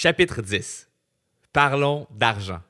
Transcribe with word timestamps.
Chapitre 0.00 0.42
10 0.42 0.88
Parlons 1.52 2.06
d'argent. 2.12 2.60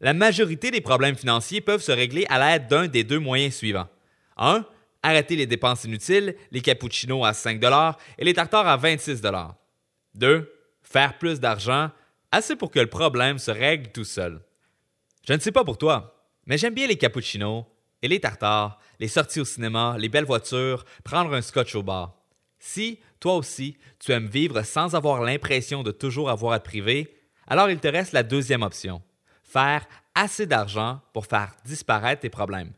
La 0.00 0.12
majorité 0.12 0.72
des 0.72 0.80
problèmes 0.80 1.14
financiers 1.14 1.60
peuvent 1.60 1.84
se 1.84 1.92
régler 1.92 2.26
à 2.28 2.40
l'aide 2.40 2.66
d'un 2.66 2.88
des 2.88 3.04
deux 3.04 3.20
moyens 3.20 3.54
suivants. 3.54 3.86
1. 4.36 4.66
Arrêter 5.04 5.36
les 5.36 5.46
dépenses 5.46 5.84
inutiles, 5.84 6.34
les 6.50 6.62
cappuccinos 6.62 7.24
à 7.24 7.32
5 7.32 7.62
et 8.18 8.24
les 8.24 8.34
tartares 8.34 8.66
à 8.66 8.76
26 8.76 9.22
2. 10.16 10.52
Faire 10.82 11.16
plus 11.16 11.38
d'argent, 11.38 11.92
assez 12.32 12.56
pour 12.56 12.72
que 12.72 12.80
le 12.80 12.88
problème 12.88 13.38
se 13.38 13.52
règle 13.52 13.92
tout 13.92 14.02
seul. 14.02 14.42
Je 15.28 15.34
ne 15.34 15.38
sais 15.38 15.52
pas 15.52 15.62
pour 15.62 15.78
toi, 15.78 16.26
mais 16.44 16.58
j'aime 16.58 16.74
bien 16.74 16.88
les 16.88 16.98
cappuccinos 16.98 17.66
et 18.02 18.08
les 18.08 18.18
tartares, 18.18 18.80
les 18.98 19.06
sorties 19.06 19.38
au 19.38 19.44
cinéma, 19.44 19.94
les 19.96 20.08
belles 20.08 20.24
voitures, 20.24 20.84
prendre 21.04 21.32
un 21.34 21.40
scotch 21.40 21.76
au 21.76 21.84
bar. 21.84 22.16
Si, 22.58 22.98
toi 23.20 23.36
aussi, 23.36 23.76
tu 23.98 24.12
aimes 24.12 24.26
vivre 24.26 24.62
sans 24.62 24.94
avoir 24.94 25.22
l'impression 25.22 25.82
de 25.82 25.92
toujours 25.92 26.30
avoir 26.30 26.54
à 26.54 26.58
te 26.58 26.64
priver, 26.64 27.14
alors 27.46 27.70
il 27.70 27.78
te 27.78 27.88
reste 27.88 28.12
la 28.12 28.22
deuxième 28.22 28.62
option 28.62 29.02
faire 29.50 29.84
assez 30.14 30.46
d'argent 30.46 31.00
pour 31.12 31.26
faire 31.26 31.54
disparaître 31.64 32.22
tes 32.22 32.30
problèmes. 32.30 32.72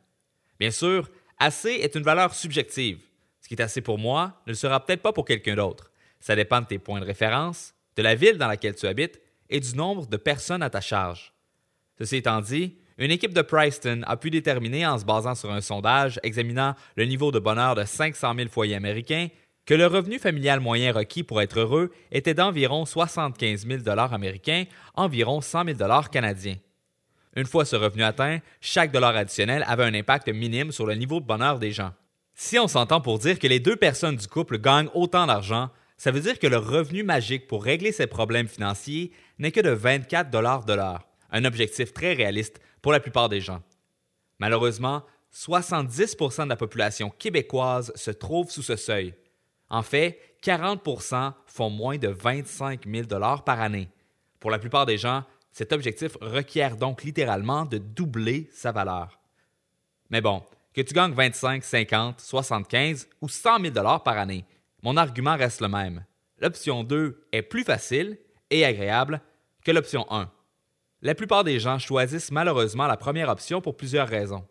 Bien 0.58 0.70
sûr, 0.70 1.08
assez 1.38 1.70
est 1.70 1.94
une 1.94 2.02
valeur 2.02 2.34
subjective. 2.34 3.00
Ce 3.40 3.48
qui 3.48 3.54
est 3.54 3.62
assez 3.62 3.82
pour 3.82 3.98
moi 3.98 4.40
ne 4.46 4.52
le 4.52 4.56
sera 4.56 4.84
peut-être 4.84 5.02
pas 5.02 5.12
pour 5.12 5.24
quelqu'un 5.24 5.54
d'autre. 5.54 5.90
Ça 6.20 6.34
dépend 6.34 6.60
de 6.60 6.66
tes 6.66 6.78
points 6.78 7.00
de 7.00 7.04
référence, 7.04 7.74
de 7.96 8.02
la 8.02 8.14
ville 8.14 8.38
dans 8.38 8.48
laquelle 8.48 8.74
tu 8.74 8.86
habites 8.86 9.20
et 9.50 9.60
du 9.60 9.74
nombre 9.74 10.06
de 10.06 10.16
personnes 10.16 10.62
à 10.62 10.70
ta 10.70 10.80
charge. 10.80 11.34
Ceci 11.98 12.16
étant 12.16 12.40
dit, 12.40 12.78
une 12.96 13.10
équipe 13.10 13.34
de 13.34 13.42
Princeton 13.42 14.02
a 14.06 14.16
pu 14.16 14.30
déterminer 14.30 14.86
en 14.86 14.98
se 14.98 15.04
basant 15.04 15.34
sur 15.34 15.50
un 15.50 15.60
sondage 15.60 16.20
examinant 16.22 16.74
le 16.96 17.04
niveau 17.04 17.32
de 17.32 17.38
bonheur 17.38 17.74
de 17.74 17.84
500 17.84 18.34
000 18.36 18.48
foyers 18.48 18.76
américains 18.76 19.28
que 19.64 19.74
le 19.74 19.86
revenu 19.86 20.18
familial 20.18 20.60
moyen 20.60 20.92
requis 20.92 21.22
pour 21.22 21.40
être 21.40 21.60
heureux 21.60 21.92
était 22.10 22.34
d'environ 22.34 22.84
75 22.84 23.66
000 23.66 23.88
américains, 23.88 24.64
environ 24.94 25.40
100 25.40 25.76
000 25.76 26.02
canadiens. 26.10 26.56
Une 27.34 27.46
fois 27.46 27.64
ce 27.64 27.76
revenu 27.76 28.02
atteint, 28.02 28.40
chaque 28.60 28.92
dollar 28.92 29.16
additionnel 29.16 29.64
avait 29.66 29.84
un 29.84 29.94
impact 29.94 30.28
minime 30.28 30.72
sur 30.72 30.86
le 30.86 30.94
niveau 30.94 31.20
de 31.20 31.26
bonheur 31.26 31.58
des 31.58 31.72
gens. 31.72 31.92
Si 32.34 32.58
on 32.58 32.68
s'entend 32.68 33.00
pour 33.00 33.18
dire 33.18 33.38
que 33.38 33.46
les 33.46 33.60
deux 33.60 33.76
personnes 33.76 34.16
du 34.16 34.26
couple 34.26 34.58
gagnent 34.58 34.90
autant 34.94 35.26
d'argent, 35.26 35.70
ça 35.96 36.10
veut 36.10 36.20
dire 36.20 36.38
que 36.38 36.46
le 36.46 36.56
revenu 36.56 37.04
magique 37.04 37.46
pour 37.46 37.64
régler 37.64 37.92
ces 37.92 38.06
problèmes 38.06 38.48
financiers 38.48 39.12
n'est 39.38 39.52
que 39.52 39.60
de 39.60 39.70
24 39.70 40.30
dollars 40.30 40.64
de 40.64 40.72
l'heure, 40.72 41.06
un 41.30 41.44
objectif 41.44 41.92
très 41.92 42.12
réaliste 42.12 42.60
pour 42.82 42.92
la 42.92 43.00
plupart 43.00 43.28
des 43.28 43.40
gens. 43.40 43.62
Malheureusement, 44.38 45.04
70% 45.32 46.44
de 46.44 46.48
la 46.48 46.56
population 46.56 47.10
québécoise 47.10 47.92
se 47.94 48.10
trouve 48.10 48.50
sous 48.50 48.62
ce 48.62 48.76
seuil. 48.76 49.14
En 49.72 49.82
fait, 49.82 50.20
40% 50.44 51.32
font 51.46 51.70
moins 51.70 51.96
de 51.96 52.08
25 52.08 52.86
000 52.86 53.08
par 53.44 53.60
année. 53.60 53.88
Pour 54.38 54.50
la 54.50 54.58
plupart 54.58 54.84
des 54.84 54.98
gens, 54.98 55.24
cet 55.50 55.72
objectif 55.72 56.16
requiert 56.20 56.76
donc 56.76 57.02
littéralement 57.02 57.64
de 57.64 57.78
doubler 57.78 58.50
sa 58.52 58.70
valeur. 58.70 59.18
Mais 60.10 60.20
bon, 60.20 60.42
que 60.74 60.82
tu 60.82 60.92
gagnes 60.92 61.14
25, 61.14 61.64
50, 61.64 62.20
75 62.20 63.08
ou 63.22 63.28
100 63.28 63.60
000 63.60 63.74
par 64.00 64.18
année, 64.18 64.44
mon 64.82 64.98
argument 64.98 65.36
reste 65.36 65.62
le 65.62 65.68
même. 65.68 66.04
L'option 66.38 66.84
2 66.84 67.28
est 67.32 67.42
plus 67.42 67.64
facile 67.64 68.18
et 68.50 68.66
agréable 68.66 69.22
que 69.64 69.70
l'option 69.70 70.06
1. 70.10 70.30
La 71.00 71.14
plupart 71.14 71.44
des 71.44 71.60
gens 71.60 71.78
choisissent 71.78 72.30
malheureusement 72.30 72.86
la 72.86 72.98
première 72.98 73.30
option 73.30 73.62
pour 73.62 73.76
plusieurs 73.76 74.08
raisons. 74.08 74.44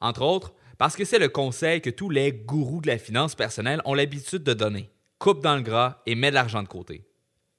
Entre 0.00 0.22
autres, 0.22 0.52
parce 0.78 0.96
que 0.96 1.04
c'est 1.04 1.18
le 1.18 1.28
conseil 1.28 1.80
que 1.80 1.90
tous 1.90 2.10
les 2.10 2.32
gourous 2.32 2.80
de 2.80 2.88
la 2.88 2.98
finance 2.98 3.34
personnelle 3.34 3.82
ont 3.84 3.94
l'habitude 3.94 4.42
de 4.42 4.54
donner. 4.54 4.90
Coupe 5.18 5.42
dans 5.42 5.56
le 5.56 5.62
gras 5.62 6.02
et 6.06 6.14
mets 6.14 6.30
de 6.30 6.34
l'argent 6.34 6.62
de 6.62 6.68
côté. 6.68 7.04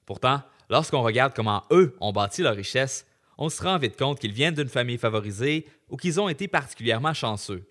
Pourtant, 0.06 0.42
lorsqu'on 0.70 1.02
regarde 1.02 1.34
comment 1.36 1.64
eux 1.72 1.96
ont 2.02 2.12
bâti 2.12 2.42
leur 2.42 2.56
richesse, 2.56 3.06
on 3.38 3.50
se 3.50 3.64
rend 3.64 3.78
vite 3.78 3.98
compte 3.98 4.20
qu'ils 4.20 4.34
viennent 4.34 4.54
d'une 4.54 4.70
famille 4.70 4.98
favorisée 4.98 5.68
ou 5.90 5.98
qu'ils 5.98 6.20
ont 6.20 6.30
été 6.30 6.48
particulièrement 6.48 7.14
chanceux. 7.14 7.66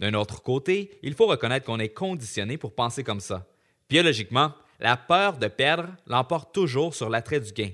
D'un 0.00 0.14
autre 0.14 0.42
côté, 0.42 0.98
il 1.02 1.14
faut 1.14 1.26
reconnaître 1.26 1.66
qu'on 1.66 1.78
est 1.78 1.88
conditionné 1.88 2.58
pour 2.58 2.74
penser 2.74 3.04
comme 3.04 3.20
ça. 3.20 3.46
Biologiquement, 3.88 4.52
la 4.80 4.96
peur 4.96 5.38
de 5.38 5.46
perdre 5.46 5.88
l'emporte 6.06 6.52
toujours 6.52 6.94
sur 6.94 7.08
l'attrait 7.08 7.40
du 7.40 7.52
gain. 7.52 7.70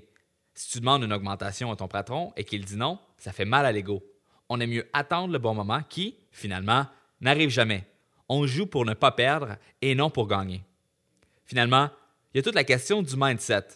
Si 0.52 0.72
tu 0.72 0.80
demandes 0.80 1.04
une 1.04 1.12
augmentation 1.12 1.72
à 1.72 1.76
ton 1.76 1.88
patron 1.88 2.32
et 2.36 2.44
qu'il 2.44 2.64
dit 2.64 2.76
non, 2.76 2.98
ça 3.16 3.32
fait 3.32 3.44
mal 3.44 3.64
à 3.64 3.72
l'ego. 3.72 4.02
On 4.48 4.60
aime 4.60 4.70
mieux 4.70 4.88
attendre 4.92 5.32
le 5.32 5.38
bon 5.38 5.54
moment 5.54 5.80
qui, 5.88 6.16
finalement, 6.38 6.86
n'arrive 7.20 7.50
jamais. 7.50 7.84
On 8.28 8.46
joue 8.46 8.66
pour 8.66 8.84
ne 8.84 8.94
pas 8.94 9.12
perdre 9.12 9.56
et 9.82 9.94
non 9.94 10.10
pour 10.10 10.28
gagner. 10.28 10.62
Finalement, 11.44 11.90
il 12.32 12.38
y 12.38 12.40
a 12.40 12.42
toute 12.42 12.54
la 12.54 12.64
question 12.64 13.02
du 13.02 13.14
mindset. 13.16 13.66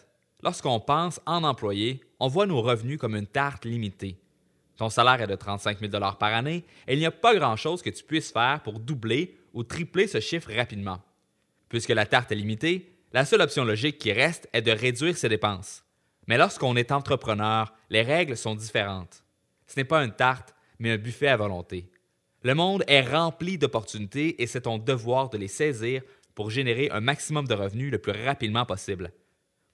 Lorsqu'on 0.41 0.79
pense 0.79 1.19
en 1.25 1.43
employé, 1.43 2.01
on 2.19 2.27
voit 2.27 2.45
nos 2.45 2.61
revenus 2.61 2.99
comme 2.99 3.15
une 3.15 3.27
tarte 3.27 3.65
limitée. 3.65 4.17
Ton 4.77 4.89
salaire 4.89 5.21
est 5.21 5.27
de 5.27 5.35
35 5.35 5.79
000 5.79 5.91
par 5.91 6.33
année 6.33 6.65
et 6.87 6.93
il 6.93 6.99
n'y 6.99 7.05
a 7.05 7.11
pas 7.11 7.35
grand-chose 7.35 7.81
que 7.81 7.89
tu 7.89 8.03
puisses 8.03 8.31
faire 8.31 8.61
pour 8.63 8.79
doubler 8.79 9.37
ou 9.53 9.63
tripler 9.63 10.07
ce 10.07 10.19
chiffre 10.19 10.51
rapidement. 10.53 11.01
Puisque 11.69 11.89
la 11.89 12.05
tarte 12.05 12.31
est 12.31 12.35
limitée, 12.35 12.93
la 13.13 13.25
seule 13.25 13.41
option 13.41 13.63
logique 13.63 13.97
qui 13.97 14.11
reste 14.11 14.49
est 14.53 14.61
de 14.61 14.71
réduire 14.71 15.17
ses 15.17 15.29
dépenses. 15.29 15.83
Mais 16.27 16.37
lorsqu'on 16.37 16.75
est 16.75 16.91
entrepreneur, 16.91 17.73
les 17.89 18.01
règles 18.01 18.37
sont 18.37 18.55
différentes. 18.55 19.23
Ce 19.67 19.79
n'est 19.79 19.83
pas 19.83 20.03
une 20.03 20.13
tarte, 20.13 20.53
mais 20.79 20.91
un 20.91 20.97
buffet 20.97 21.27
à 21.27 21.37
volonté. 21.37 21.89
Le 22.43 22.55
monde 22.55 22.83
est 22.87 23.01
rempli 23.01 23.57
d'opportunités 23.57 24.41
et 24.41 24.47
c'est 24.47 24.61
ton 24.61 24.77
devoir 24.77 25.29
de 25.29 25.37
les 25.37 25.47
saisir 25.47 26.01
pour 26.35 26.49
générer 26.49 26.89
un 26.91 26.99
maximum 26.99 27.47
de 27.47 27.53
revenus 27.53 27.89
le 27.89 27.99
plus 27.99 28.11
rapidement 28.11 28.65
possible. 28.65 29.13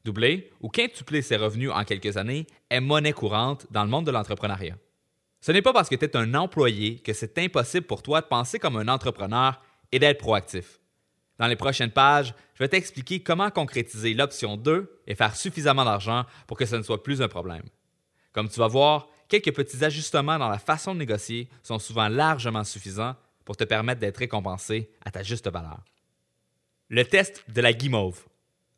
Doubler 0.06 0.52
ou 0.62 0.70
quintupler 0.70 1.24
ses 1.24 1.36
revenus 1.36 1.72
en 1.72 1.84
quelques 1.84 2.16
années 2.18 2.46
est 2.70 2.80
monnaie 2.80 3.12
courante 3.12 3.66
dans 3.72 3.84
le 3.84 3.90
monde 3.90 4.06
de 4.06 4.12
l'entrepreneuriat. 4.12 4.78
Ce 5.42 5.52
n'est 5.52 5.62
pas 5.64 5.74
parce 5.74 5.90
que 5.90 5.96
tu 5.96 6.06
es 6.06 6.16
un 6.16 6.36
employé 6.36 7.00
que 7.00 7.14
c'est 7.14 7.38
impossible 7.40 7.88
pour 7.88 8.04
toi 8.04 8.22
de 8.22 8.28
penser 8.28 8.60
comme 8.60 8.78
un 8.78 8.88
entrepreneur 8.88 9.60
et 9.92 9.98
d'être 9.98 10.20
proactif. 10.20 10.80
Dans 11.40 11.48
les 11.48 11.56
prochaines 11.56 11.92
pages, 11.92 12.36
je 12.54 12.64
vais 12.64 12.68
t'expliquer 12.68 13.22
comment 13.22 13.50
concrétiser 13.50 14.14
l'option 14.14 14.58
2 14.58 15.02
et 15.08 15.16
faire 15.16 15.36
suffisamment 15.36 15.86
d'argent 15.86 16.26
pour 16.46 16.58
que 16.58 16.66
ce 16.66 16.76
ne 16.76 16.84
soit 16.84 17.02
plus 17.02 17.22
un 17.22 17.30
problème. 17.30 17.64
Comme 18.34 18.50
tu 18.50 18.60
vas 18.60 18.68
voir, 18.68 19.08
quelques 19.30 19.54
petits 19.54 19.86
ajustements 19.86 20.38
dans 20.38 20.50
la 20.50 20.60
façon 20.60 20.94
de 20.94 21.00
négocier 21.00 21.48
sont 21.64 21.80
souvent 21.80 22.10
largement 22.10 22.64
suffisants 22.64 23.16
pour 23.46 23.56
te 23.56 23.64
permettre 23.64 24.02
d'être 24.02 24.18
récompensé 24.18 24.90
à 25.06 25.12
ta 25.12 25.24
juste 25.24 25.50
valeur. 25.50 25.80
Le 26.90 27.06
test 27.06 27.44
de 27.48 27.62
la 27.62 27.72
guimauve. 27.72 28.26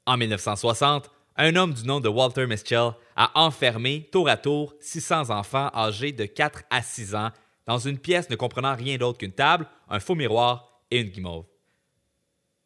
En 0.06 0.17
1960, 0.17 1.09
un 1.38 1.56
homme 1.56 1.73
du 1.73 1.85
nom 1.85 2.00
de 2.00 2.09
Walter 2.09 2.45
Mischel 2.45 2.91
a 3.16 3.31
enfermé 3.35 4.09
tour 4.11 4.28
à 4.29 4.38
tour 4.38 4.75
600 4.81 5.29
enfants 5.29 5.72
âgés 5.73 6.11
de 6.11 6.25
4 6.25 6.63
à 6.69 6.81
6 6.81 7.16
ans 7.16 7.31
dans 7.66 7.78
une 7.78 7.97
pièce 7.97 8.29
ne 8.29 8.35
comprenant 8.35 8.75
rien 8.75 8.97
d'autre 8.97 9.19
qu'une 9.19 9.31
table, 9.31 9.67
un 9.90 10.00
faux 10.00 10.16
miroir 10.16 10.81
et 10.90 11.00
une 11.00 11.09
guimauve. 11.09 11.45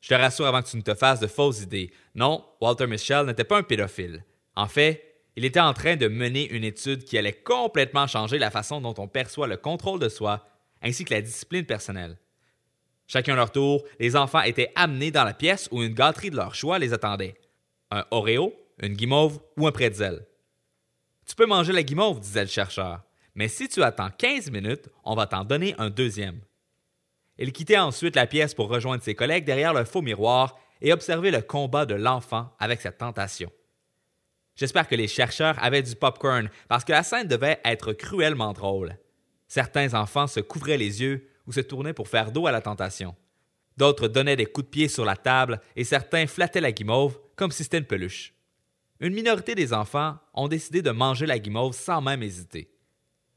Je 0.01 0.09
te 0.09 0.13
rassure 0.13 0.45
avant 0.45 0.61
que 0.61 0.69
tu 0.69 0.77
ne 0.77 0.81
te 0.81 0.93
fasses 0.93 1.19
de 1.19 1.27
fausses 1.27 1.61
idées. 1.61 1.91
Non, 2.13 2.45
Walter 2.61 2.87
Mischel 2.87 3.25
n'était 3.25 3.43
pas 3.43 3.57
un 3.57 3.63
pédophile. 3.63 4.23
En 4.55 4.67
fait, 4.67 5.14
il 5.35 5.45
était 5.45 5.59
en 5.59 5.73
train 5.73 5.95
de 5.95 6.07
mener 6.07 6.49
une 6.49 6.63
étude 6.63 7.03
qui 7.03 7.17
allait 7.17 7.33
complètement 7.33 8.07
changer 8.07 8.37
la 8.37 8.51
façon 8.51 8.79
dont 8.79 8.95
on 8.97 9.07
perçoit 9.07 9.47
le 9.47 9.57
contrôle 9.57 9.99
de 9.99 10.09
soi 10.09 10.47
ainsi 10.81 11.03
que 11.03 11.13
la 11.13 11.21
discipline 11.21 11.65
personnelle. 11.65 12.17
Chacun 13.07 13.33
à 13.33 13.37
leur 13.37 13.51
tour, 13.51 13.83
les 13.99 14.15
enfants 14.15 14.41
étaient 14.41 14.71
amenés 14.75 15.11
dans 15.11 15.23
la 15.23 15.33
pièce 15.33 15.67
où 15.71 15.83
une 15.83 15.93
gâterie 15.93 16.31
de 16.31 16.35
leur 16.35 16.55
choix 16.55 16.79
les 16.79 16.93
attendait. 16.93 17.35
Un 17.91 18.05
Oreo, 18.11 18.53
une 18.81 18.93
guimauve 18.93 19.39
ou 19.57 19.67
un 19.67 19.71
pretzel. 19.71 20.25
Tu 21.25 21.35
peux 21.35 21.45
manger 21.45 21.73
la 21.73 21.83
guimauve, 21.83 22.19
disait 22.19 22.43
le 22.43 22.49
chercheur, 22.49 23.01
mais 23.35 23.47
si 23.47 23.67
tu 23.67 23.83
attends 23.83 24.09
15 24.09 24.51
minutes, 24.51 24.89
on 25.03 25.15
va 25.15 25.27
t'en 25.27 25.43
donner 25.43 25.75
un 25.77 25.89
deuxième. 25.89 26.39
Il 27.37 27.51
quittait 27.51 27.77
ensuite 27.77 28.15
la 28.15 28.27
pièce 28.27 28.53
pour 28.53 28.69
rejoindre 28.69 29.03
ses 29.03 29.15
collègues 29.15 29.43
derrière 29.43 29.73
le 29.73 29.83
faux 29.83 30.01
miroir 30.01 30.57
et 30.81 30.93
observer 30.93 31.31
le 31.31 31.41
combat 31.41 31.85
de 31.85 31.95
l'enfant 31.95 32.53
avec 32.59 32.81
cette 32.81 32.97
tentation. 32.97 33.51
J'espère 34.55 34.87
que 34.87 34.95
les 34.95 35.07
chercheurs 35.07 35.61
avaient 35.61 35.83
du 35.83 35.95
popcorn 35.95 36.49
parce 36.69 36.85
que 36.85 36.93
la 36.93 37.03
scène 37.03 37.27
devait 37.27 37.59
être 37.65 37.93
cruellement 37.93 38.53
drôle. 38.53 38.97
Certains 39.47 39.93
enfants 39.93 40.27
se 40.27 40.39
couvraient 40.39 40.77
les 40.77 41.01
yeux 41.01 41.29
ou 41.45 41.51
se 41.51 41.59
tournaient 41.59 41.93
pour 41.93 42.07
faire 42.07 42.31
dos 42.31 42.47
à 42.47 42.51
la 42.51 42.61
tentation. 42.61 43.15
D'autres 43.77 44.07
donnaient 44.07 44.37
des 44.37 44.45
coups 44.45 44.65
de 44.65 44.71
pied 44.71 44.87
sur 44.87 45.03
la 45.03 45.17
table 45.17 45.59
et 45.75 45.83
certains 45.83 46.27
flattaient 46.27 46.61
la 46.61 46.71
guimauve 46.71 47.19
comme 47.35 47.51
si 47.51 47.63
c'était 47.63 47.79
une 47.79 47.85
peluche. 47.85 48.33
Une 49.01 49.13
minorité 49.13 49.55
des 49.55 49.73
enfants 49.73 50.17
ont 50.33 50.47
décidé 50.47 50.81
de 50.81 50.91
manger 50.91 51.25
la 51.25 51.37
guimauve 51.37 51.75
sans 51.75 52.01
même 52.01 52.23
hésiter. 52.23 52.71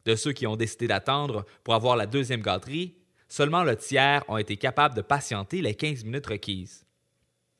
De 0.05 0.14
ceux 0.14 0.32
qui 0.32 0.47
ont 0.47 0.56
décidé 0.56 0.87
d'attendre 0.87 1.44
pour 1.64 1.75
avoir 1.75 1.97
la 1.97 2.06
deuxième 2.06 2.43
gâterie, 2.43 2.94
seulement 3.29 3.64
le 3.64 3.75
tiers 3.75 4.25
ont 4.29 4.37
été 4.37 4.56
capables 4.56 4.94
de 4.94 5.03
patienter 5.03 5.61
les 5.61 5.75
15 5.75 6.05
minutes 6.05 6.29
requises. 6.29 6.87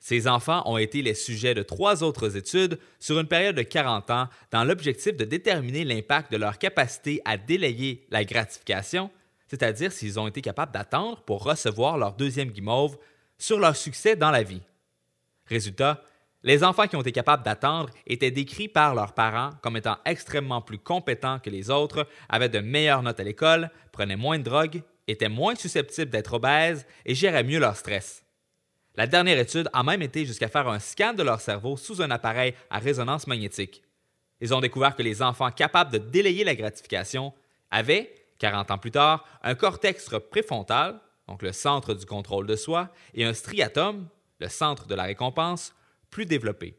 Ces 0.01 0.29
enfants 0.29 0.63
ont 0.67 0.79
été 0.79 1.03
les 1.03 1.15
sujets 1.15 1.55
de 1.55 1.63
trois 1.63 2.03
autres 2.03 2.37
études 2.37 2.79
sur 3.01 3.19
une 3.19 3.27
période 3.27 3.57
de 3.57 3.63
40 3.63 4.11
ans 4.11 4.29
dans 4.51 4.65
l'objectif 4.65 5.17
de 5.17 5.25
déterminer 5.25 5.85
l'impact 5.85 6.31
de 6.31 6.37
leur 6.37 6.59
capacité 6.59 7.21
à 7.25 7.37
délayer 7.37 8.07
la 8.11 8.25
gratification, 8.25 9.11
c'est-à-dire 9.49 9.93
s'ils 9.93 10.21
ont 10.21 10.29
été 10.29 10.41
capables 10.41 10.73
d'attendre 10.73 11.23
pour 11.23 11.43
recevoir 11.43 11.99
leur 11.99 12.15
deuxième 12.15 12.51
guimauve 12.51 12.97
sur 13.39 13.59
leur 13.59 13.77
succès 13.77 14.15
dans 14.15 14.31
la 14.31 14.43
vie. 14.43 14.63
Résultat, 15.47 16.03
Les 16.45 16.63
enfants 16.63 16.87
qui 16.87 16.95
ont 16.95 17.01
été 17.01 17.11
capables 17.11 17.43
d'attendre 17.43 17.91
étaient 18.07 18.31
décrits 18.31 18.69
par 18.69 18.95
leurs 18.95 19.13
parents 19.13 19.51
comme 19.61 19.77
étant 19.77 19.99
extrêmement 20.05 20.63
plus 20.63 20.79
compétents 20.79 21.41
que 21.41 21.51
les 21.51 21.69
autres, 21.69 22.07
avaient 22.29 22.49
de 22.49 22.61
meilleures 22.61 23.03
notes 23.03 23.19
à 23.19 23.25
l'école, 23.25 23.71
prenaient 23.91 24.17
moins 24.17 24.39
de 24.39 24.45
drogue, 24.45 24.83
étaient 25.09 25.29
moins 25.29 25.57
susceptibles 25.57 26.13
d'être 26.13 26.35
obèses 26.35 26.87
et 27.05 27.15
géraient 27.17 27.43
mieux 27.43 27.59
leur 27.59 27.77
stress. 27.77 28.25
La 28.99 29.07
dernière 29.07 29.39
étude 29.39 29.71
a 29.73 29.85
même 29.85 30.03
été 30.03 30.27
jusqu'à 30.27 30.49
faire 30.49 30.67
un 30.67 30.81
scan 30.81 31.15
de 31.15 31.23
leur 31.23 31.41
cerveau 31.41 31.77
sous 31.77 32.03
un 32.03 32.11
appareil 32.11 32.53
à 32.69 32.81
résonance 32.81 33.29
magnétique. 33.29 33.85
Ils 34.41 34.53
ont 34.53 34.61
découvert 34.61 34.97
que 34.97 35.05
les 35.05 35.23
enfants 35.23 35.53
capables 35.53 35.93
de 35.93 35.99
délayer 35.99 36.43
la 36.43 36.57
gratification 36.57 37.33
avaient, 37.71 38.13
40 38.41 38.73
ans 38.73 38.79
plus 38.79 38.91
tard, 38.91 39.25
un 39.45 39.55
cortex 39.55 40.11
préfrontal, 40.33 40.99
donc 41.29 41.43
le 41.43 41.53
centre 41.53 41.95
du 41.95 42.07
contrôle 42.07 42.49
de 42.49 42.57
soi, 42.57 42.93
et 43.15 43.25
un 43.25 43.35
striatum, 43.35 44.09
le 44.41 44.49
centre 44.49 44.89
de 44.89 44.97
la 44.97 45.05
récompense, 45.05 45.77
plus 46.11 46.27
développé. 46.27 46.77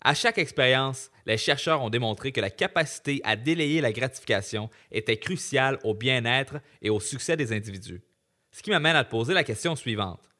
À 0.00 0.14
chaque 0.14 0.38
expérience, 0.38 1.10
les 1.26 1.38
chercheurs 1.38 1.82
ont 1.82 1.90
démontré 1.90 2.30
que 2.30 2.40
la 2.40 2.50
capacité 2.50 3.20
à 3.24 3.34
délayer 3.34 3.80
la 3.80 3.90
gratification 3.90 4.70
était 4.92 5.18
cruciale 5.18 5.80
au 5.82 5.92
bien-être 5.92 6.60
et 6.82 6.90
au 6.90 7.00
succès 7.00 7.36
des 7.36 7.52
individus. 7.52 8.00
Ce 8.52 8.62
qui 8.62 8.70
m'amène 8.70 8.94
à 8.94 9.02
te 9.02 9.10
poser 9.10 9.34
la 9.34 9.42
question 9.42 9.74
suivante. 9.74 10.31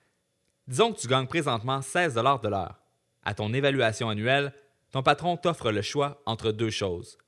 Disons 0.69 0.93
que 0.93 1.01
tu 1.01 1.09
gagnes 1.09 1.27
présentement 1.27 1.83
16 1.83 2.15
de 2.15 2.21
l'heure. 2.21 2.79
À 3.25 3.35
ton 3.35 3.53
évaluation 3.53 4.09
annuelle, 4.09 4.53
ton 4.91 5.03
patron 5.03 5.37
t'offre 5.37 5.71
le 5.71 5.83
choix 5.83 6.23
entre 6.27 6.53
deux 6.53 6.71
choses 6.71 7.19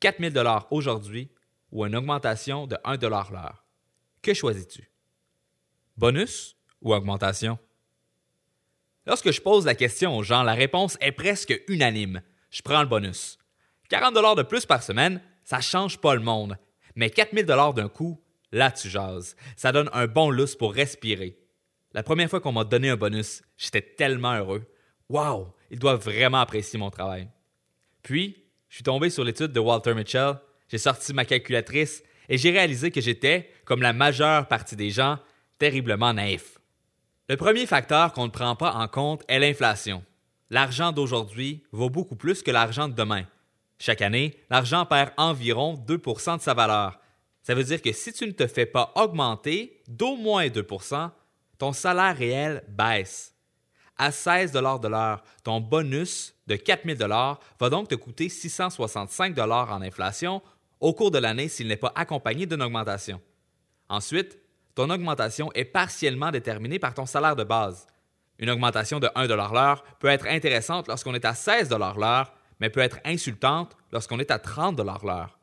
4 0.00 0.18
000 0.32 0.48
aujourd'hui 0.70 1.30
ou 1.70 1.86
une 1.86 1.94
augmentation 1.94 2.66
de 2.66 2.76
1 2.84 2.96
l'heure. 2.96 3.64
Que 4.20 4.34
choisis-tu? 4.34 4.90
Bonus 5.96 6.56
ou 6.80 6.92
augmentation? 6.92 7.58
Lorsque 9.06 9.30
je 9.30 9.40
pose 9.40 9.66
la 9.66 9.74
question 9.74 10.16
aux 10.16 10.22
gens, 10.22 10.42
la 10.42 10.54
réponse 10.54 10.96
est 11.00 11.12
presque 11.12 11.62
unanime. 11.68 12.22
Je 12.50 12.62
prends 12.62 12.82
le 12.82 12.88
bonus. 12.88 13.38
40 13.88 14.14
dollars 14.14 14.36
de 14.36 14.42
plus 14.42 14.66
par 14.66 14.82
semaine, 14.82 15.20
ça 15.44 15.60
change 15.60 15.98
pas 15.98 16.14
le 16.14 16.20
monde. 16.20 16.58
Mais 16.94 17.10
4000 17.10 17.46
dollars 17.46 17.74
d'un 17.74 17.88
coup, 17.88 18.22
là 18.50 18.70
tu 18.70 18.88
jases. 18.88 19.36
Ça 19.56 19.72
donne 19.72 19.90
un 19.92 20.06
bon 20.06 20.30
lousse 20.30 20.56
pour 20.56 20.74
respirer. 20.74 21.41
La 21.94 22.02
première 22.02 22.30
fois 22.30 22.40
qu'on 22.40 22.52
m'a 22.52 22.64
donné 22.64 22.88
un 22.88 22.96
bonus, 22.96 23.42
j'étais 23.58 23.82
tellement 23.82 24.34
heureux. 24.34 24.64
Wow, 25.10 25.54
ils 25.70 25.78
doivent 25.78 26.02
vraiment 26.02 26.40
apprécier 26.40 26.78
mon 26.78 26.90
travail. 26.90 27.28
Puis, 28.02 28.36
je 28.68 28.76
suis 28.76 28.84
tombé 28.84 29.10
sur 29.10 29.24
l'étude 29.24 29.52
de 29.52 29.60
Walter 29.60 29.92
Mitchell, 29.94 30.36
j'ai 30.68 30.78
sorti 30.78 31.12
ma 31.12 31.26
calculatrice 31.26 32.02
et 32.30 32.38
j'ai 32.38 32.50
réalisé 32.50 32.90
que 32.90 33.02
j'étais, 33.02 33.50
comme 33.66 33.82
la 33.82 33.92
majeure 33.92 34.48
partie 34.48 34.76
des 34.76 34.88
gens, 34.88 35.18
terriblement 35.58 36.14
naïf. 36.14 36.58
Le 37.28 37.36
premier 37.36 37.66
facteur 37.66 38.14
qu'on 38.14 38.24
ne 38.24 38.30
prend 38.30 38.56
pas 38.56 38.72
en 38.72 38.88
compte 38.88 39.22
est 39.28 39.38
l'inflation. 39.38 40.02
L'argent 40.48 40.92
d'aujourd'hui 40.92 41.62
vaut 41.72 41.90
beaucoup 41.90 42.16
plus 42.16 42.42
que 42.42 42.50
l'argent 42.50 42.88
de 42.88 42.94
demain. 42.94 43.24
Chaque 43.78 44.02
année, 44.02 44.38
l'argent 44.48 44.86
perd 44.86 45.10
environ 45.18 45.74
2% 45.74 46.38
de 46.38 46.42
sa 46.42 46.54
valeur. 46.54 46.98
Ça 47.42 47.54
veut 47.54 47.64
dire 47.64 47.82
que 47.82 47.92
si 47.92 48.12
tu 48.12 48.26
ne 48.26 48.32
te 48.32 48.46
fais 48.46 48.66
pas 48.66 48.92
augmenter 48.96 49.82
d'au 49.88 50.16
moins 50.16 50.48
2 50.48 50.66
ton 51.62 51.72
salaire 51.72 52.16
réel 52.16 52.64
baisse. 52.66 53.36
À 53.96 54.10
16 54.10 54.50
de 54.50 54.58
l'heure, 54.58 55.22
ton 55.44 55.60
bonus 55.60 56.34
de 56.48 56.56
4 56.56 56.84
000 56.84 57.08
va 57.08 57.70
donc 57.70 57.86
te 57.86 57.94
coûter 57.94 58.28
665 58.28 59.38
en 59.38 59.80
inflation 59.80 60.42
au 60.80 60.92
cours 60.92 61.12
de 61.12 61.18
l'année 61.18 61.46
s'il 61.46 61.68
n'est 61.68 61.76
pas 61.76 61.92
accompagné 61.94 62.46
d'une 62.46 62.62
augmentation. 62.62 63.20
Ensuite, 63.88 64.40
ton 64.74 64.90
augmentation 64.90 65.52
est 65.54 65.64
partiellement 65.64 66.32
déterminée 66.32 66.80
par 66.80 66.94
ton 66.94 67.06
salaire 67.06 67.36
de 67.36 67.44
base. 67.44 67.86
Une 68.40 68.50
augmentation 68.50 68.98
de 68.98 69.08
1 69.14 69.28
l'heure 69.28 69.84
peut 70.00 70.08
être 70.08 70.26
intéressante 70.26 70.88
lorsqu'on 70.88 71.14
est 71.14 71.24
à 71.24 71.34
16 71.34 71.70
l'heure, 71.70 72.34
mais 72.58 72.70
peut 72.70 72.80
être 72.80 72.98
insultante 73.04 73.76
lorsqu'on 73.92 74.18
est 74.18 74.32
à 74.32 74.40
30 74.40 74.80
l'heure. 74.80 75.38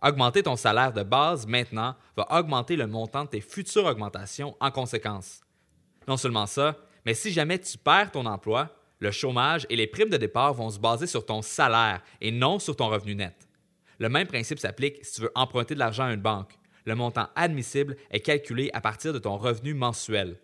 Augmenter 0.00 0.44
ton 0.44 0.56
salaire 0.56 0.94
de 0.94 1.02
base 1.02 1.46
maintenant 1.46 1.94
va 2.16 2.26
augmenter 2.30 2.74
le 2.74 2.86
montant 2.86 3.24
de 3.24 3.28
tes 3.28 3.42
futures 3.42 3.84
augmentations 3.84 4.56
en 4.60 4.70
conséquence. 4.70 5.42
Non 6.08 6.16
seulement 6.16 6.46
ça, 6.46 6.76
mais 7.06 7.14
si 7.14 7.30
jamais 7.30 7.60
tu 7.60 7.78
perds 7.78 8.10
ton 8.10 8.26
emploi, 8.26 8.74
le 8.98 9.12
chômage 9.12 9.66
et 9.70 9.76
les 9.76 9.86
primes 9.86 10.10
de 10.10 10.16
départ 10.16 10.54
vont 10.54 10.70
se 10.70 10.80
baser 10.80 11.06
sur 11.06 11.24
ton 11.24 11.42
salaire 11.42 12.02
et 12.20 12.32
non 12.32 12.58
sur 12.58 12.74
ton 12.74 12.88
revenu 12.88 13.14
net. 13.14 13.48
Le 14.00 14.08
même 14.08 14.26
principe 14.26 14.58
s'applique 14.58 15.04
si 15.04 15.14
tu 15.14 15.20
veux 15.20 15.32
emprunter 15.36 15.74
de 15.74 15.78
l'argent 15.78 16.04
à 16.04 16.12
une 16.12 16.20
banque 16.20 16.58
le 16.88 16.94
montant 16.94 17.28
admissible 17.36 17.96
est 18.10 18.20
calculé 18.20 18.70
à 18.72 18.80
partir 18.80 19.12
de 19.12 19.18
ton 19.18 19.36
revenu 19.36 19.74
mensuel. 19.74 20.38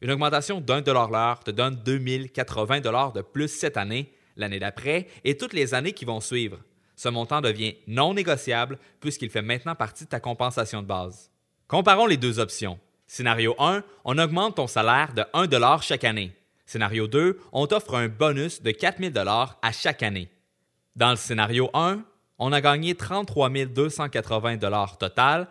Une 0.00 0.12
augmentation 0.12 0.60
d'un 0.60 0.80
dollar 0.80 1.10
l'heure 1.10 1.40
te 1.40 1.50
donne 1.50 1.74
2080 1.84 2.80
dollars 2.80 3.12
de 3.12 3.20
plus 3.20 3.48
cette 3.48 3.76
année, 3.76 4.12
l'année 4.36 4.60
d'après 4.60 5.08
et 5.24 5.36
toutes 5.36 5.52
les 5.52 5.74
années 5.74 5.92
qui 5.92 6.04
vont 6.04 6.20
suivre. 6.20 6.58
Ce 6.94 7.08
montant 7.08 7.40
devient 7.40 7.74
non 7.88 8.14
négociable 8.14 8.78
puisqu'il 9.00 9.28
fait 9.28 9.42
maintenant 9.42 9.74
partie 9.74 10.04
de 10.04 10.08
ta 10.08 10.20
compensation 10.20 10.82
de 10.82 10.86
base. 10.86 11.32
Comparons 11.66 12.06
les 12.06 12.16
deux 12.16 12.38
options. 12.38 12.78
Scénario 13.12 13.54
1, 13.58 13.84
on 14.06 14.16
augmente 14.16 14.56
ton 14.56 14.66
salaire 14.66 15.12
de 15.12 15.22
1 15.34 15.46
dollar 15.46 15.82
chaque 15.82 16.02
année. 16.02 16.32
Scénario 16.64 17.06
2, 17.06 17.38
on 17.52 17.66
t'offre 17.66 17.94
un 17.94 18.08
bonus 18.08 18.62
de 18.62 18.70
4000 18.70 19.12
dollars 19.12 19.58
à 19.60 19.70
chaque 19.70 20.02
année. 20.02 20.30
Dans 20.96 21.10
le 21.10 21.16
scénario 21.16 21.68
1, 21.74 22.02
on 22.38 22.52
a 22.52 22.60
gagné 22.62 22.94
33 22.94 23.50
280 23.66 24.56
dollars 24.56 24.96
total 24.96 25.46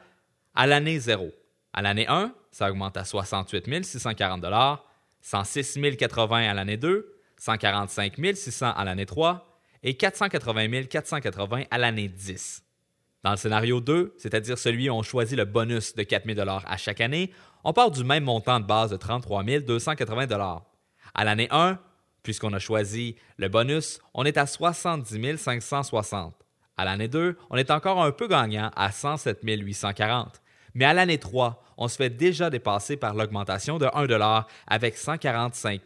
à 0.56 0.66
l'année 0.66 0.98
0. 0.98 1.30
À 1.72 1.84
l'année 1.84 2.08
1, 2.08 2.34
ça 2.50 2.72
augmente 2.72 2.98
à 2.98 3.06
68 3.06 3.86
640 3.86 4.44
106 5.22 5.78
080 6.00 6.50
à 6.50 6.56
l'année 6.56 6.78
2, 6.78 7.16
145 7.38 8.16
600 8.34 8.74
à 8.76 8.84
l'année 8.84 9.06
3 9.06 9.62
et 9.84 9.94
480 9.94 10.86
480 10.86 11.66
à 11.70 11.78
l'année 11.78 12.08
10. 12.08 12.64
Dans 13.24 13.32
le 13.32 13.38
scénario 13.38 13.82
2, 13.82 14.16
c'est-à-dire 14.18 14.58
celui 14.58 14.90
où 14.90 14.94
on 14.94 15.04
choisit 15.04 15.38
le 15.38 15.46
bonus 15.46 15.94
de 15.96 16.04
4 16.04 16.26
000 16.26 16.50
à 16.50 16.78
chaque 16.78 17.02
année, 17.02 17.32
on 17.64 17.72
part 17.72 17.92
du 17.92 18.04
même 18.04 18.24
montant 18.24 18.60
de 18.60 18.66
base 18.66 18.90
de 18.90 18.98
33 18.98 19.44
280 19.44 20.64
À 21.14 21.24
l'année 21.24 21.48
1, 21.52 21.78
puisqu'on 22.24 22.54
a 22.54 22.60
choisi 22.60 23.16
le 23.38 23.48
bonus, 23.48 24.00
on 24.16 24.26
est 24.26 24.38
à 24.38 24.48
70 24.48 25.38
560. 25.38 26.34
À 26.78 26.86
l'année 26.86 27.08
2, 27.08 27.38
on 27.52 27.58
est 27.58 27.70
encore 27.70 28.02
un 28.04 28.12
peu 28.12 28.28
gagnant 28.28 28.72
à 28.76 28.92
107 28.92 29.40
840. 29.44 30.42
Mais 30.74 30.86
à 30.86 30.94
l'année 30.94 31.20
3, 31.20 31.64
on 31.78 31.88
se 31.88 31.98
fait 31.98 32.10
déjà 32.10 32.50
dépasser 32.50 32.98
par 32.98 33.14
l'augmentation 33.14 33.78
de 33.78 33.86
1 33.94 34.46
avec 34.66 34.98
145 34.98 35.82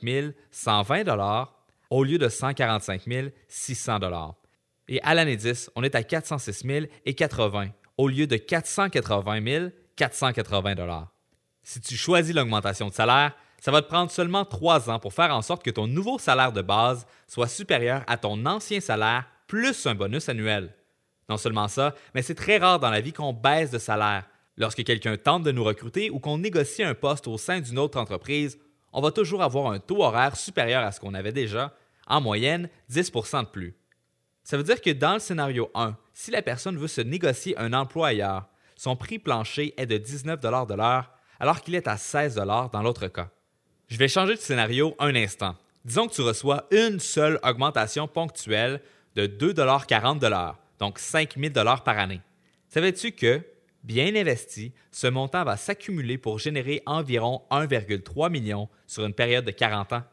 120 0.51 1.49
au 1.89 2.03
lieu 2.03 2.17
de 2.17 2.29
145 2.29 3.03
600 3.47 3.99
Et 4.87 5.01
à 5.01 5.13
l'année 5.13 5.35
10, 5.35 5.71
on 5.75 5.83
est 5.83 5.95
à 5.95 6.03
406 6.03 6.63
080 7.15 7.69
au 7.97 8.07
lieu 8.07 8.27
de 8.27 8.37
480 8.37 9.69
480 9.95 11.09
Si 11.63 11.81
tu 11.81 11.95
choisis 11.95 12.35
l'augmentation 12.35 12.89
de 12.89 12.93
salaire, 12.93 13.33
ça 13.59 13.71
va 13.71 13.81
te 13.81 13.87
prendre 13.87 14.11
seulement 14.11 14.45
trois 14.45 14.89
ans 14.89 14.99
pour 14.99 15.13
faire 15.13 15.35
en 15.35 15.41
sorte 15.41 15.63
que 15.63 15.71
ton 15.71 15.87
nouveau 15.87 16.19
salaire 16.19 16.51
de 16.51 16.61
base 16.61 17.07
soit 17.27 17.47
supérieur 17.47 18.03
à 18.05 18.17
ton 18.17 18.45
ancien 18.45 18.79
salaire 18.79 19.25
plus 19.47 19.87
un 19.87 19.95
bonus 19.95 20.29
annuel. 20.29 20.75
Non 21.29 21.37
seulement 21.37 21.67
ça, 21.67 21.95
mais 22.13 22.21
c'est 22.21 22.35
très 22.35 22.57
rare 22.57 22.79
dans 22.79 22.91
la 22.91 23.01
vie 23.01 23.13
qu'on 23.13 23.33
baisse 23.33 23.71
de 23.71 23.79
salaire. 23.79 24.25
Lorsque 24.57 24.83
quelqu'un 24.83 25.17
tente 25.17 25.43
de 25.43 25.51
nous 25.51 25.63
recruter 25.63 26.09
ou 26.11 26.19
qu'on 26.19 26.37
négocie 26.37 26.83
un 26.83 26.93
poste 26.93 27.27
au 27.27 27.37
sein 27.37 27.59
d'une 27.59 27.79
autre 27.79 27.99
entreprise, 27.99 28.59
on 28.93 29.01
va 29.01 29.11
toujours 29.11 29.41
avoir 29.41 29.71
un 29.71 29.79
taux 29.79 30.03
horaire 30.03 30.35
supérieur 30.37 30.83
à 30.83 30.91
ce 30.91 30.99
qu'on 30.99 31.13
avait 31.13 31.33
déjà, 31.33 31.73
en 32.07 32.21
moyenne 32.21 32.69
10% 32.91 33.45
de 33.45 33.49
plus. 33.49 33.75
Ça 34.45 34.57
veut 34.57 34.63
dire 34.63 34.79
que 34.79 34.91
dans 34.91 35.15
le 35.15 35.19
scénario 35.19 35.71
1, 35.73 35.97
si 36.13 36.29
la 36.29 36.43
personne 36.43 36.77
veut 36.77 36.87
se 36.87 37.01
négocier 37.01 37.57
un 37.57 37.73
emploi 37.73 38.09
ailleurs, 38.09 38.47
son 38.75 38.95
prix 38.95 39.17
plancher 39.17 39.73
est 39.75 39.87
de 39.87 39.97
19 39.97 40.39
de 40.39 40.75
l'heure 40.75 41.11
alors 41.39 41.61
qu'il 41.61 41.73
est 41.73 41.87
à 41.87 41.97
16 41.97 42.35
dans 42.35 42.81
l'autre 42.83 43.07
cas. 43.07 43.31
Je 43.87 43.97
vais 43.97 44.07
changer 44.07 44.35
de 44.35 44.39
scénario 44.39 44.95
un 44.99 45.15
instant. 45.15 45.55
Disons 45.83 46.07
que 46.07 46.13
tu 46.13 46.21
reçois 46.21 46.67
une 46.69 46.99
seule 46.99 47.39
augmentation 47.43 48.07
ponctuelle 48.07 48.81
de 49.15 49.25
2,40 49.25 50.19
de 50.19 50.27
l'heure, 50.27 50.59
donc 50.77 50.99
5 50.99 51.37
000 51.39 51.51
par 51.53 51.97
année. 51.97 52.21
Savais-tu 52.69 53.13
que, 53.13 53.41
bien 53.83 54.15
investi, 54.15 54.73
ce 54.91 55.07
montant 55.07 55.43
va 55.43 55.57
s'accumuler 55.57 56.19
pour 56.19 56.37
générer 56.37 56.83
environ 56.85 57.41
1,3 57.49 58.29
million 58.29 58.69
sur 58.85 59.05
une 59.05 59.13
période 59.13 59.45
de 59.45 59.51
40 59.51 59.93
ans? 59.93 60.03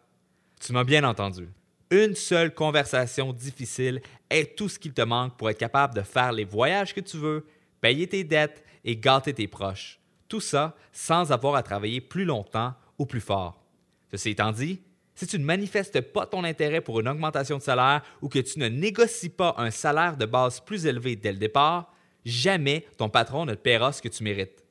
Tu 0.58 0.72
m'as 0.72 0.84
bien 0.84 1.04
entendu. 1.04 1.50
Une 1.92 2.14
seule 2.14 2.54
conversation 2.54 3.34
difficile 3.34 4.00
est 4.30 4.56
tout 4.56 4.70
ce 4.70 4.78
qu'il 4.78 4.94
te 4.94 5.02
manque 5.02 5.36
pour 5.36 5.50
être 5.50 5.58
capable 5.58 5.92
de 5.92 6.00
faire 6.00 6.32
les 6.32 6.46
voyages 6.46 6.94
que 6.94 7.02
tu 7.02 7.18
veux, 7.18 7.44
payer 7.82 8.06
tes 8.06 8.24
dettes 8.24 8.64
et 8.82 8.96
gâter 8.96 9.34
tes 9.34 9.46
proches. 9.46 10.00
Tout 10.26 10.40
ça 10.40 10.74
sans 10.90 11.32
avoir 11.32 11.54
à 11.54 11.62
travailler 11.62 12.00
plus 12.00 12.24
longtemps 12.24 12.72
ou 12.96 13.04
plus 13.04 13.20
fort. 13.20 13.62
Ceci 14.10 14.30
étant 14.30 14.52
dit, 14.52 14.80
si 15.14 15.26
tu 15.26 15.38
ne 15.38 15.44
manifestes 15.44 16.00
pas 16.00 16.24
ton 16.24 16.44
intérêt 16.44 16.80
pour 16.80 16.98
une 16.98 17.08
augmentation 17.08 17.58
de 17.58 17.62
salaire 17.62 18.00
ou 18.22 18.30
que 18.30 18.38
tu 18.38 18.58
ne 18.58 18.68
négocies 18.68 19.28
pas 19.28 19.54
un 19.58 19.70
salaire 19.70 20.16
de 20.16 20.24
base 20.24 20.60
plus 20.60 20.86
élevé 20.86 21.14
dès 21.14 21.32
le 21.32 21.38
départ, 21.38 21.92
jamais 22.24 22.86
ton 22.96 23.10
patron 23.10 23.44
ne 23.44 23.52
te 23.52 23.60
paiera 23.60 23.92
ce 23.92 24.00
que 24.00 24.08
tu 24.08 24.24
mérites. 24.24 24.64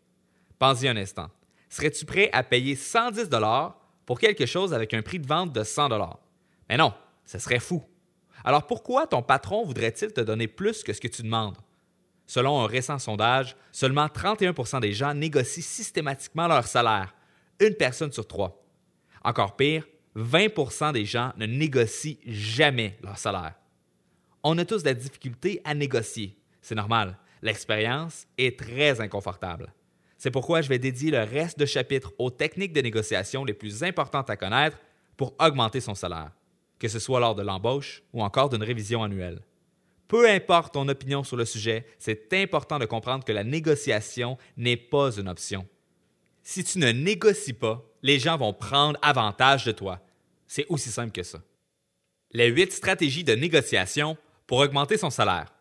Pense-y 0.57 0.87
un 0.87 0.97
instant. 0.97 1.29
Serais-tu 1.69 2.03
prêt 2.03 2.31
à 2.33 2.41
payer 2.41 2.75
110 2.75 3.29
pour 4.07 4.19
quelque 4.19 4.47
chose 4.47 4.73
avec 4.73 4.95
un 4.95 5.03
prix 5.03 5.19
de 5.19 5.27
vente 5.27 5.53
de 5.53 5.63
100 5.63 5.87
Mais 6.67 6.77
non, 6.77 6.91
ce 7.31 7.39
serait 7.39 7.59
fou. 7.59 7.81
Alors 8.43 8.67
pourquoi 8.67 9.07
ton 9.07 9.21
patron 9.21 9.63
voudrait-il 9.63 10.11
te 10.11 10.19
donner 10.19 10.47
plus 10.47 10.83
que 10.83 10.91
ce 10.91 11.00
que 11.00 11.07
tu 11.07 11.21
demandes? 11.21 11.57
Selon 12.27 12.59
un 12.59 12.67
récent 12.67 13.00
sondage, 13.00 13.55
seulement 13.71 14.07
31% 14.07 14.81
des 14.81 14.91
gens 14.91 15.13
négocient 15.13 15.63
systématiquement 15.63 16.47
leur 16.50 16.67
salaire, 16.67 17.15
une 17.61 17.75
personne 17.75 18.11
sur 18.11 18.27
trois. 18.27 18.61
Encore 19.23 19.55
pire, 19.55 19.88
20% 20.17 20.91
des 20.91 21.05
gens 21.05 21.31
ne 21.38 21.45
négocient 21.45 22.17
jamais 22.25 22.97
leur 23.01 23.17
salaire. 23.17 23.53
On 24.43 24.57
a 24.57 24.65
tous 24.65 24.83
de 24.83 24.89
la 24.89 24.93
difficulté 24.93 25.61
à 25.63 25.73
négocier. 25.73 26.38
C'est 26.61 26.75
normal. 26.75 27.17
L'expérience 27.41 28.27
est 28.38 28.59
très 28.59 29.00
inconfortable. 29.00 29.73
C'est 30.17 30.31
pourquoi 30.31 30.61
je 30.61 30.69
vais 30.69 30.79
dédier 30.79 31.11
le 31.11 31.23
reste 31.23 31.57
de 31.57 31.65
chapitre 31.65 32.11
aux 32.17 32.29
techniques 32.29 32.73
de 32.73 32.81
négociation 32.81 33.45
les 33.45 33.53
plus 33.53 33.83
importantes 33.83 34.29
à 34.29 34.35
connaître 34.35 34.77
pour 35.15 35.33
augmenter 35.39 35.79
son 35.79 35.95
salaire, 35.95 36.31
que 36.81 36.88
ce 36.88 36.97
soit 36.97 37.19
lors 37.19 37.35
de 37.35 37.43
l'embauche 37.43 38.01
ou 38.11 38.23
encore 38.23 38.50
d'une 38.50 38.63
révision 38.63 39.03
annuelle. 39.03 39.43
Peu 40.07 40.27
importe 40.27 40.73
ton 40.73 40.88
opinion 40.88 41.23
sur 41.23 41.38
le 41.38 41.45
sujet, 41.45 41.85
c'est 42.00 42.33
important 42.33 42.79
de 42.79 42.88
comprendre 42.88 43.23
que 43.23 43.31
la 43.31 43.43
négociation 43.43 44.39
n'est 44.57 44.77
pas 44.77 45.11
une 45.11 45.29
option. 45.29 45.67
Si 46.41 46.63
tu 46.63 46.79
ne 46.79 46.91
négocies 46.91 47.53
pas, 47.53 47.85
les 48.01 48.17
gens 48.17 48.35
vont 48.35 48.51
prendre 48.51 48.97
avantage 49.03 49.63
de 49.63 49.71
toi. 49.71 50.00
C'est 50.47 50.65
aussi 50.69 50.89
simple 50.89 51.11
que 51.11 51.21
ça. 51.21 51.43
Les 52.31 52.47
huit 52.47 52.73
stratégies 52.73 53.23
de 53.23 53.35
négociation 53.35 54.17
pour 54.47 54.57
augmenter 54.57 54.97
son 54.97 55.11
salaire. 55.11 55.53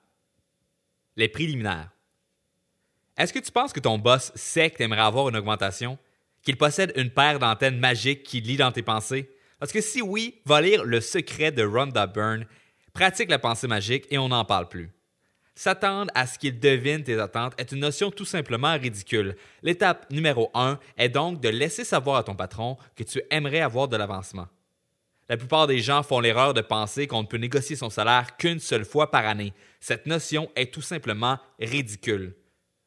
Les 1.16 1.28
préliminaires. 1.28 1.90
Est-ce 3.18 3.34
que 3.34 3.40
tu 3.40 3.52
penses 3.52 3.74
que 3.74 3.80
ton 3.80 3.98
boss 3.98 4.32
sait 4.34 4.70
que 4.70 4.78
tu 4.78 4.84
aimerais 4.84 5.02
avoir 5.02 5.28
une 5.28 5.36
augmentation? 5.36 5.98
Qu'il 6.42 6.56
possède 6.56 6.94
une 6.96 7.10
paire 7.10 7.38
d'antennes 7.38 7.78
magiques 7.78 8.22
qui 8.22 8.40
lit 8.40 8.56
dans 8.56 8.72
tes 8.72 8.82
pensées? 8.82 9.30
Parce 9.60 9.72
que 9.72 9.80
si 9.82 10.02
oui, 10.02 10.40
va 10.46 10.60
lire 10.60 10.84
Le 10.84 11.00
secret 11.00 11.52
de 11.52 11.62
Rhonda 11.62 12.06
Byrne, 12.06 12.46
pratique 12.94 13.30
la 13.30 13.38
pensée 13.38 13.68
magique 13.68 14.06
et 14.10 14.18
on 14.18 14.28
n'en 14.28 14.44
parle 14.44 14.68
plus. 14.68 14.90
S'attendre 15.54 16.10
à 16.14 16.26
ce 16.26 16.38
qu'il 16.38 16.58
devine 16.58 17.04
tes 17.04 17.20
attentes 17.20 17.52
est 17.58 17.70
une 17.70 17.80
notion 17.80 18.10
tout 18.10 18.24
simplement 18.24 18.72
ridicule. 18.78 19.36
L'étape 19.62 20.10
numéro 20.10 20.50
1 20.54 20.78
est 20.96 21.10
donc 21.10 21.42
de 21.42 21.50
laisser 21.50 21.84
savoir 21.84 22.16
à 22.16 22.24
ton 22.24 22.34
patron 22.34 22.78
que 22.96 23.04
tu 23.04 23.20
aimerais 23.30 23.60
avoir 23.60 23.86
de 23.86 23.98
l'avancement. 23.98 24.48
La 25.28 25.36
plupart 25.36 25.66
des 25.66 25.80
gens 25.80 26.02
font 26.02 26.20
l'erreur 26.20 26.54
de 26.54 26.62
penser 26.62 27.06
qu'on 27.06 27.22
ne 27.22 27.26
peut 27.26 27.36
négocier 27.36 27.76
son 27.76 27.90
salaire 27.90 28.38
qu'une 28.38 28.58
seule 28.58 28.86
fois 28.86 29.10
par 29.10 29.26
année. 29.26 29.52
Cette 29.78 30.06
notion 30.06 30.50
est 30.56 30.72
tout 30.72 30.80
simplement 30.80 31.38
ridicule. 31.60 32.34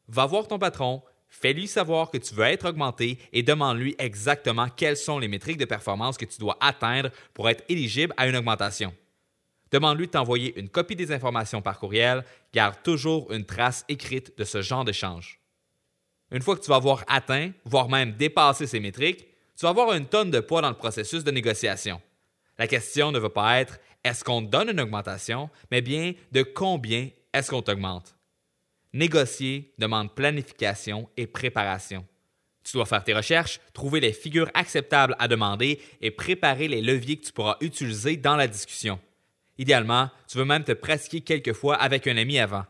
Va 0.08 0.26
voir 0.26 0.48
ton 0.48 0.58
patron, 0.58 1.02
fais-lui 1.34 1.66
savoir 1.66 2.10
que 2.10 2.18
tu 2.18 2.34
veux 2.34 2.44
être 2.44 2.68
augmenté 2.68 3.18
et 3.32 3.42
demande-lui 3.42 3.94
exactement 3.98 4.68
quelles 4.68 4.96
sont 4.96 5.18
les 5.18 5.28
métriques 5.28 5.58
de 5.58 5.64
performance 5.64 6.16
que 6.16 6.24
tu 6.24 6.38
dois 6.38 6.56
atteindre 6.60 7.10
pour 7.34 7.48
être 7.48 7.64
éligible 7.68 8.14
à 8.16 8.26
une 8.26 8.36
augmentation. 8.36 8.94
Demande-lui 9.70 10.06
de 10.06 10.12
t'envoyer 10.12 10.58
une 10.58 10.68
copie 10.68 10.96
des 10.96 11.12
informations 11.12 11.60
par 11.60 11.78
courriel, 11.78 12.24
garde 12.52 12.76
toujours 12.82 13.32
une 13.32 13.44
trace 13.44 13.84
écrite 13.88 14.38
de 14.38 14.44
ce 14.44 14.62
genre 14.62 14.84
d'échange. 14.84 15.40
Une 16.30 16.42
fois 16.42 16.56
que 16.56 16.62
tu 16.62 16.70
vas 16.70 16.76
avoir 16.76 17.04
atteint, 17.08 17.50
voire 17.64 17.88
même 17.88 18.12
dépassé 18.12 18.66
ces 18.66 18.80
métriques, 18.80 19.26
tu 19.56 19.62
vas 19.62 19.70
avoir 19.70 19.92
une 19.92 20.06
tonne 20.06 20.30
de 20.30 20.40
poids 20.40 20.62
dans 20.62 20.68
le 20.68 20.76
processus 20.76 21.24
de 21.24 21.30
négociation. 21.30 22.00
La 22.58 22.68
question 22.68 23.10
ne 23.10 23.18
va 23.18 23.30
pas 23.30 23.60
être 23.60 23.78
est-ce 24.04 24.22
qu'on 24.22 24.42
te 24.42 24.50
donne 24.50 24.70
une 24.70 24.80
augmentation, 24.80 25.50
mais 25.70 25.80
bien 25.80 26.12
de 26.30 26.42
combien 26.42 27.08
est-ce 27.32 27.50
qu'on 27.50 27.62
t'augmente? 27.62 28.13
Négocier 28.94 29.74
demande 29.76 30.14
planification 30.14 31.10
et 31.16 31.26
préparation. 31.26 32.06
Tu 32.62 32.74
dois 32.74 32.86
faire 32.86 33.02
tes 33.02 33.12
recherches, 33.12 33.58
trouver 33.72 33.98
les 33.98 34.12
figures 34.12 34.52
acceptables 34.54 35.16
à 35.18 35.26
demander 35.26 35.80
et 36.00 36.12
préparer 36.12 36.68
les 36.68 36.80
leviers 36.80 37.16
que 37.16 37.26
tu 37.26 37.32
pourras 37.32 37.56
utiliser 37.60 38.16
dans 38.16 38.36
la 38.36 38.46
discussion. 38.46 39.00
Idéalement, 39.58 40.10
tu 40.28 40.38
veux 40.38 40.44
même 40.44 40.62
te 40.62 40.70
pratiquer 40.70 41.22
quelques 41.22 41.54
fois 41.54 41.74
avec 41.74 42.06
un 42.06 42.16
ami 42.16 42.38
avant. 42.38 42.64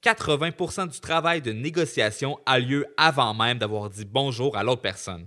80 0.00 0.86
du 0.86 1.00
travail 1.00 1.42
de 1.42 1.52
négociation 1.52 2.40
a 2.46 2.58
lieu 2.58 2.86
avant 2.96 3.34
même 3.34 3.58
d'avoir 3.58 3.90
dit 3.90 4.06
bonjour 4.06 4.56
à 4.56 4.62
l'autre 4.62 4.80
personne. 4.80 5.26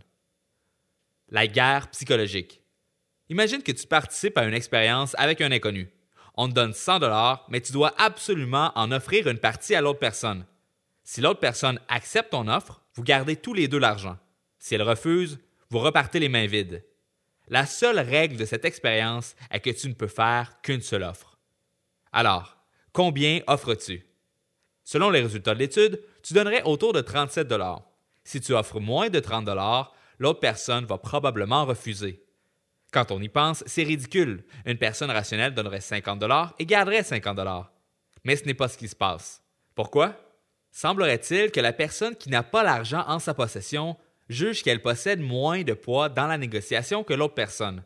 La 1.29 1.46
guerre 1.46 1.91
psychologique. 1.91 2.63
Imagine 3.29 3.62
que 3.62 3.72
tu 3.72 3.86
participes 3.86 4.38
à 4.39 4.46
une 4.46 4.56
expérience 4.56 5.15
avec 5.20 5.41
un 5.41 5.51
inconnu. 5.51 5.89
On 6.41 6.48
te 6.48 6.53
donne 6.53 6.72
100 6.72 7.00
dollars, 7.00 7.46
mais 7.50 7.60
tu 7.60 7.74
dois 7.74 7.93
absolument 7.98 8.72
en 8.75 8.93
offrir 8.93 9.27
une 9.27 9.39
partie 9.39 9.75
à 9.75 9.81
l'autre 9.81 10.00
personne. 10.00 10.46
Si 11.03 11.19
l'autre 11.19 11.41
personne 11.41 11.81
accepte 11.89 12.29
ton 12.29 12.48
offre, 12.48 12.81
vous 12.96 13.03
gardez 13.03 13.36
tous 13.36 13.53
les 13.53 13.67
deux 13.67 13.77
l'argent. 13.77 14.17
Si 14.58 14.74
elle 14.74 14.84
refuse, 14.84 15.38
vous 15.69 15.79
repartez 15.79 16.17
les 16.17 16.29
mains 16.29 16.48
vides. 16.48 16.86
La 17.50 17.65
seule 17.65 18.00
règle 18.00 18.38
de 18.38 18.46
cette 18.46 18.63
expérience 18.63 19.36
est 19.51 19.60
que 19.60 19.69
tu 19.69 19.89
ne 19.89 19.93
peux 19.93 20.08
faire 20.08 20.62
qu'une 20.62 20.79
seule 20.79 21.03
offre. 21.03 21.38
Alors, 22.13 22.55
combien 22.93 23.41
offres-tu? 23.48 24.08
Selon 24.86 25.10
les 25.10 25.19
résultats 25.19 25.55
de 25.55 25.60
l'étude, 25.60 26.01
tu 26.24 26.34
donnerais 26.34 26.63
autour 26.63 26.93
de 26.93 27.01
37 27.01 27.50
dollars. 27.50 27.81
Si 28.24 28.39
tu 28.39 28.53
offres 28.53 28.79
moins 28.79 29.10
de 29.10 29.19
30 29.19 29.43
dollars, 29.43 29.93
l'autre 30.19 30.39
personne 30.39 30.86
va 30.86 31.00
probablement 31.00 31.65
refuser. 31.65 32.24
Quand 32.91 33.12
on 33.12 33.22
y 33.22 33.29
pense, 33.29 33.63
c'est 33.67 33.84
ridicule. 33.84 34.43
Une 34.65 34.77
personne 34.77 35.12
rationnelle 35.12 35.53
donnerait 35.53 35.81
50 35.81 36.19
dollars 36.19 36.55
et 36.58 36.65
garderait 36.65 37.03
50 37.03 37.36
dollars. 37.36 37.72
Mais 38.24 38.36
ce 38.36 38.46
n'est 38.46 38.53
pas 38.53 38.67
ce 38.67 38.77
qui 38.77 38.88
se 38.88 38.96
passe. 38.96 39.41
Pourquoi? 39.75 40.15
Semblerait-il 40.72 41.51
que 41.51 41.60
la 41.60 41.74
personne 41.74 42.15
qui 42.15 42.29
n'a 42.29 42.43
pas 42.43 42.63
l'argent 42.63 43.03
en 43.08 43.19
sa 43.19 43.34
possession 43.34 43.98
juge 44.27 44.63
qu'elle 44.63 44.81
possède 44.81 45.19
moins 45.19 45.63
de 45.63 45.74
poids 45.74 46.10
dans 46.10 46.27
la 46.27 46.38
négociation 46.38 47.03
que 47.03 47.13
l'autre 47.13 47.34
personne. 47.34 47.84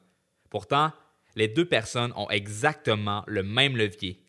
Pourtant, 0.50 0.91
les 1.36 1.48
deux 1.48 1.65
personnes 1.65 2.13
ont 2.15 2.29
exactement 2.29 3.24
le 3.27 3.43
même 3.43 3.77
levier. 3.77 4.24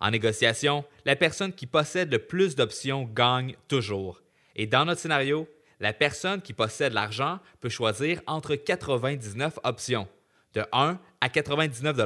En 0.00 0.10
négociation, 0.10 0.84
la 1.04 1.16
personne 1.16 1.52
qui 1.52 1.66
possède 1.66 2.10
le 2.10 2.18
plus 2.18 2.56
d'options 2.56 3.04
gagne 3.04 3.54
toujours. 3.68 4.22
Et 4.56 4.66
dans 4.66 4.84
notre 4.84 5.00
scénario, 5.00 5.48
la 5.82 5.92
personne 5.92 6.40
qui 6.40 6.52
possède 6.52 6.92
l'argent 6.92 7.40
peut 7.60 7.68
choisir 7.68 8.22
entre 8.28 8.54
99 8.54 9.58
options, 9.64 10.08
de 10.54 10.64
1 10.72 10.98
à 11.20 11.28
99 11.28 11.96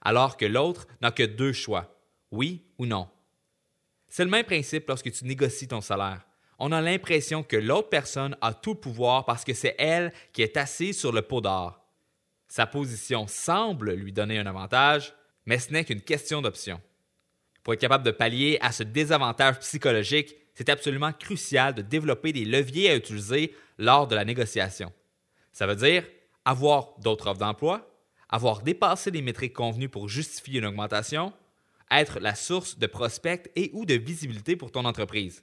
alors 0.00 0.38
que 0.38 0.46
l'autre 0.46 0.86
n'a 1.02 1.10
que 1.10 1.24
deux 1.24 1.52
choix, 1.52 1.94
oui 2.30 2.64
ou 2.78 2.86
non. 2.86 3.08
C'est 4.08 4.24
le 4.24 4.30
même 4.30 4.46
principe 4.46 4.88
lorsque 4.88 5.12
tu 5.12 5.26
négocies 5.26 5.68
ton 5.68 5.82
salaire. 5.82 6.26
On 6.58 6.72
a 6.72 6.80
l'impression 6.80 7.42
que 7.42 7.56
l'autre 7.56 7.90
personne 7.90 8.36
a 8.40 8.54
tout 8.54 8.72
le 8.72 8.80
pouvoir 8.80 9.26
parce 9.26 9.44
que 9.44 9.52
c'est 9.52 9.76
elle 9.78 10.14
qui 10.32 10.40
est 10.40 10.56
assise 10.56 10.98
sur 10.98 11.12
le 11.12 11.20
pot 11.20 11.42
d'or. 11.42 11.78
Sa 12.48 12.66
position 12.66 13.26
semble 13.26 13.92
lui 13.92 14.12
donner 14.12 14.38
un 14.38 14.46
avantage, 14.46 15.14
mais 15.44 15.58
ce 15.58 15.72
n'est 15.72 15.84
qu'une 15.84 16.00
question 16.00 16.40
d'option. 16.40 16.80
Pour 17.62 17.74
être 17.74 17.80
capable 17.80 18.04
de 18.04 18.12
pallier 18.12 18.56
à 18.62 18.72
ce 18.72 18.82
désavantage 18.82 19.58
psychologique, 19.58 20.34
c'est 20.54 20.68
absolument 20.68 21.12
crucial 21.12 21.74
de 21.74 21.82
développer 21.82 22.32
des 22.32 22.44
leviers 22.44 22.90
à 22.90 22.96
utiliser 22.96 23.54
lors 23.78 24.06
de 24.06 24.14
la 24.14 24.24
négociation. 24.24 24.92
Ça 25.52 25.66
veut 25.66 25.76
dire 25.76 26.04
avoir 26.44 26.94
d'autres 27.02 27.28
offres 27.28 27.40
d'emploi, 27.40 27.88
avoir 28.28 28.62
dépassé 28.62 29.10
les 29.10 29.22
métriques 29.22 29.54
convenues 29.54 29.88
pour 29.88 30.08
justifier 30.08 30.60
une 30.60 30.66
augmentation, 30.66 31.32
être 31.90 32.20
la 32.20 32.34
source 32.34 32.78
de 32.78 32.86
prospects 32.86 33.50
et 33.56 33.70
ou 33.72 33.84
de 33.84 33.94
visibilité 33.94 34.56
pour 34.56 34.70
ton 34.70 34.84
entreprise. 34.84 35.42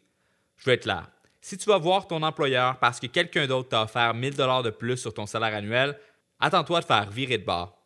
Je 0.58 0.66
veux 0.66 0.74
être 0.74 0.86
là. 0.86 1.10
Si 1.42 1.58
tu 1.58 1.70
vas 1.70 1.78
voir 1.78 2.08
ton 2.08 2.24
employeur 2.24 2.80
parce 2.80 3.00
que 3.00 3.08
quelqu'un 3.08 3.48
d'autre 3.48 3.70
t'a 3.70 3.84
offert 3.84 4.14
1000 4.14 4.36
dollars 4.36 4.64
de 4.64 4.70
plus 4.70 4.98
sur 4.98 5.14
ton 5.14 5.26
salaire 5.26 5.56
annuel, 5.56 5.98
attends-toi 6.40 6.82
de 6.82 6.86
faire 6.86 7.10
virer 7.10 7.38
de 7.38 7.46
bord. 7.46 7.78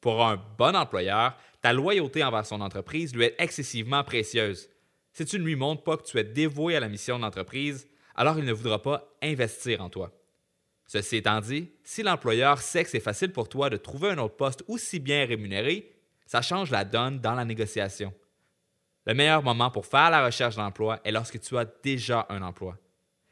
Pour 0.00 0.24
un 0.24 0.42
bon 0.58 0.76
employeur, 0.76 1.36
ta 1.60 1.72
loyauté 1.72 2.24
envers 2.24 2.46
son 2.46 2.60
entreprise 2.60 3.14
lui 3.14 3.24
est 3.24 3.34
excessivement 3.38 4.04
précieuse. 4.04 4.68
Si 5.12 5.24
tu 5.24 5.38
ne 5.38 5.44
lui 5.44 5.56
montres 5.56 5.82
pas 5.82 5.96
que 5.96 6.04
tu 6.04 6.18
es 6.18 6.24
dévoué 6.24 6.76
à 6.76 6.80
la 6.80 6.88
mission 6.88 7.16
de 7.16 7.22
l'entreprise, 7.22 7.88
alors 8.14 8.38
il 8.38 8.44
ne 8.44 8.52
voudra 8.52 8.80
pas 8.80 9.08
investir 9.22 9.80
en 9.80 9.90
toi. 9.90 10.12
Ceci 10.86 11.16
étant 11.16 11.40
dit, 11.40 11.70
si 11.84 12.02
l'employeur 12.02 12.58
sait 12.58 12.82
que 12.84 12.90
c'est 12.90 13.00
facile 13.00 13.32
pour 13.32 13.48
toi 13.48 13.70
de 13.70 13.76
trouver 13.76 14.10
un 14.10 14.18
autre 14.18 14.36
poste 14.36 14.64
aussi 14.66 14.98
bien 14.98 15.24
rémunéré, 15.24 15.92
ça 16.26 16.42
change 16.42 16.70
la 16.70 16.84
donne 16.84 17.20
dans 17.20 17.34
la 17.34 17.44
négociation. 17.44 18.12
Le 19.06 19.14
meilleur 19.14 19.42
moment 19.42 19.70
pour 19.70 19.86
faire 19.86 20.10
la 20.10 20.24
recherche 20.24 20.56
d'emploi 20.56 21.00
est 21.04 21.12
lorsque 21.12 21.40
tu 21.40 21.56
as 21.56 21.64
déjà 21.64 22.26
un 22.28 22.42
emploi. 22.42 22.76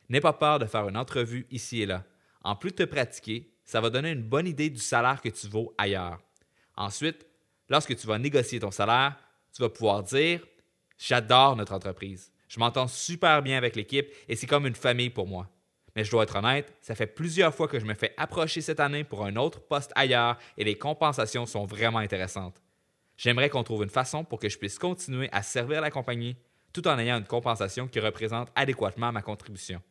N'aie 0.09 0.21
pas 0.21 0.33
peur 0.33 0.59
de 0.59 0.67
faire 0.67 0.89
une 0.89 0.97
entrevue 0.97 1.47
ici 1.51 1.83
et 1.83 1.87
là. 1.87 2.05
En 2.43 2.57
plus 2.57 2.71
de 2.71 2.77
te 2.77 2.83
pratiquer, 2.85 3.53
ça 3.65 3.81
va 3.81 3.91
donner 3.91 4.13
une 4.13 4.23
bonne 4.23 4.47
idée 4.47 4.71
du 4.71 4.81
salaire 4.81 5.21
que 5.21 5.29
tu 5.29 5.47
vaux 5.49 5.75
ailleurs. 5.77 6.19
Ensuite, 6.77 7.27
lorsque 7.69 7.95
tu 7.97 8.07
vas 8.07 8.19
négocier 8.19 8.61
ton 8.61 8.71
salaire, 8.71 9.17
tu 9.53 9.63
vas 9.63 9.69
pouvoir 9.69 10.03
dire 10.03 10.41
J'adore 10.99 11.57
notre 11.57 11.73
entreprise. 11.73 12.33
Je 12.49 12.59
m'entends 12.59 12.89
super 12.89 13.43
bien 13.43 13.57
avec 13.57 13.77
l'équipe 13.77 14.11
et 14.29 14.37
c'est 14.37 14.47
comme 14.47 14.67
une 14.67 14.75
famille 14.75 15.11
pour 15.11 15.27
moi. 15.27 15.49
Mais 15.95 16.05
je 16.05 16.11
dois 16.11 16.25
être 16.25 16.37
honnête, 16.37 16.75
ça 16.81 16.95
fait 16.95 17.07
plusieurs 17.07 17.55
fois 17.55 17.69
que 17.69 17.79
je 17.79 17.85
me 17.85 17.95
fais 17.95 18.15
approcher 18.17 18.61
cette 18.61 18.81
année 18.81 19.05
pour 19.05 19.25
un 19.25 19.37
autre 19.37 19.61
poste 19.61 19.93
ailleurs 19.95 20.39
et 20.57 20.65
les 20.65 20.77
compensations 20.77 21.47
sont 21.47 21.65
vraiment 21.65 21.99
intéressantes. 21.99 22.63
J'aimerais 23.17 23.51
qu'on 23.51 23.65
trouve 23.65 23.83
une 23.83 23.91
façon 23.91 24.25
pour 24.25 24.39
que 24.39 24.49
je 24.49 24.59
puisse 24.59 24.79
continuer 24.79 25.29
à 25.33 25.43
servir 25.43 25.81
la 25.81 25.91
compagnie 25.91 26.37
tout 26.73 26.87
en 26.87 26.99
ayant 26.99 27.19
une 27.19 27.25
compensation 27.25 27.89
qui 27.89 28.01
représente 28.01 28.51
adéquatement 28.55 29.13
ma 29.13 29.23
contribution. 29.23 29.83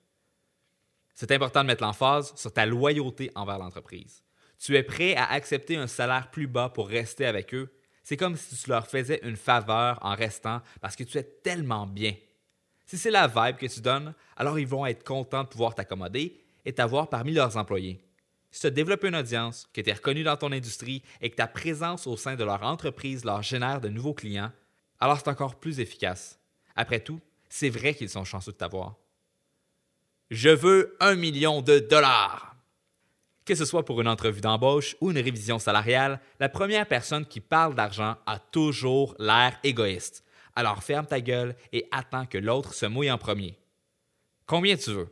C'est 1.13 1.31
important 1.31 1.61
de 1.63 1.67
mettre 1.67 1.83
l'emphase 1.83 2.33
sur 2.35 2.53
ta 2.53 2.65
loyauté 2.65 3.31
envers 3.35 3.57
l'entreprise. 3.57 4.23
Tu 4.59 4.75
es 4.75 4.83
prêt 4.83 5.15
à 5.15 5.31
accepter 5.31 5.75
un 5.75 5.87
salaire 5.87 6.29
plus 6.31 6.47
bas 6.47 6.69
pour 6.69 6.87
rester 6.87 7.25
avec 7.25 7.53
eux 7.53 7.71
C'est 8.07 8.15
comme 8.15 8.37
si 8.37 8.55
tu 8.55 8.69
leur 8.69 8.87
faisais 8.87 9.19
une 9.23 9.35
faveur 9.35 9.99
en 10.01 10.15
restant 10.15 10.61
parce 10.79 10.95
que 10.95 11.03
tu 11.03 11.17
es 11.17 11.23
tellement 11.23 11.85
bien. 11.85 12.13
Si 12.85 12.97
c'est 12.97 13.11
la 13.11 13.27
vibe 13.27 13.57
que 13.57 13.65
tu 13.65 13.81
donnes, 13.81 14.13
alors 14.37 14.57
ils 14.57 14.65
vont 14.65 14.85
être 14.85 15.03
contents 15.03 15.43
de 15.43 15.49
pouvoir 15.49 15.75
t'accommoder 15.75 16.41
et 16.63 16.71
t'avoir 16.71 17.09
parmi 17.09 17.33
leurs 17.33 17.57
employés. 17.57 17.99
Si 18.49 18.61
tu 18.61 18.67
as 18.67 18.69
développé 18.69 19.09
une 19.09 19.17
audience, 19.17 19.67
que 19.73 19.81
tu 19.81 19.89
es 19.89 19.93
reconnu 19.93 20.23
dans 20.23 20.37
ton 20.37 20.53
industrie 20.53 21.03
et 21.19 21.29
que 21.29 21.35
ta 21.35 21.47
présence 21.47 22.07
au 22.07 22.15
sein 22.15 22.37
de 22.37 22.45
leur 22.45 22.63
entreprise 22.63 23.25
leur 23.25 23.43
génère 23.43 23.81
de 23.81 23.89
nouveaux 23.89 24.13
clients, 24.13 24.53
alors 25.01 25.17
c'est 25.19 25.27
encore 25.27 25.59
plus 25.59 25.81
efficace. 25.81 26.39
Après 26.77 27.01
tout, 27.01 27.19
c'est 27.49 27.67
vrai 27.67 27.93
qu'ils 27.93 28.09
sont 28.09 28.23
chanceux 28.23 28.53
de 28.53 28.57
t'avoir. 28.57 28.95
Je 30.31 30.47
veux 30.47 30.95
un 31.01 31.15
million 31.15 31.61
de 31.61 31.79
dollars. 31.79 32.55
Que 33.47 33.55
ce 33.55 33.63
soit 33.63 33.85
pour 33.85 34.01
une 34.01 34.09
entrevue 34.09 34.41
d'embauche 34.41 34.97
ou 34.99 35.09
une 35.09 35.19
révision 35.19 35.57
salariale, 35.57 36.19
la 36.37 36.49
première 36.49 36.85
personne 36.85 37.25
qui 37.25 37.39
parle 37.39 37.75
d'argent 37.75 38.17
a 38.25 38.39
toujours 38.39 39.15
l'air 39.19 39.57
égoïste. 39.63 40.25
Alors 40.53 40.83
ferme 40.83 41.05
ta 41.05 41.21
gueule 41.21 41.55
et 41.71 41.87
attends 41.91 42.25
que 42.25 42.37
l'autre 42.37 42.73
se 42.73 42.85
mouille 42.85 43.09
en 43.09 43.17
premier. 43.17 43.57
Combien 44.45 44.75
tu 44.75 44.91
veux? 44.91 45.07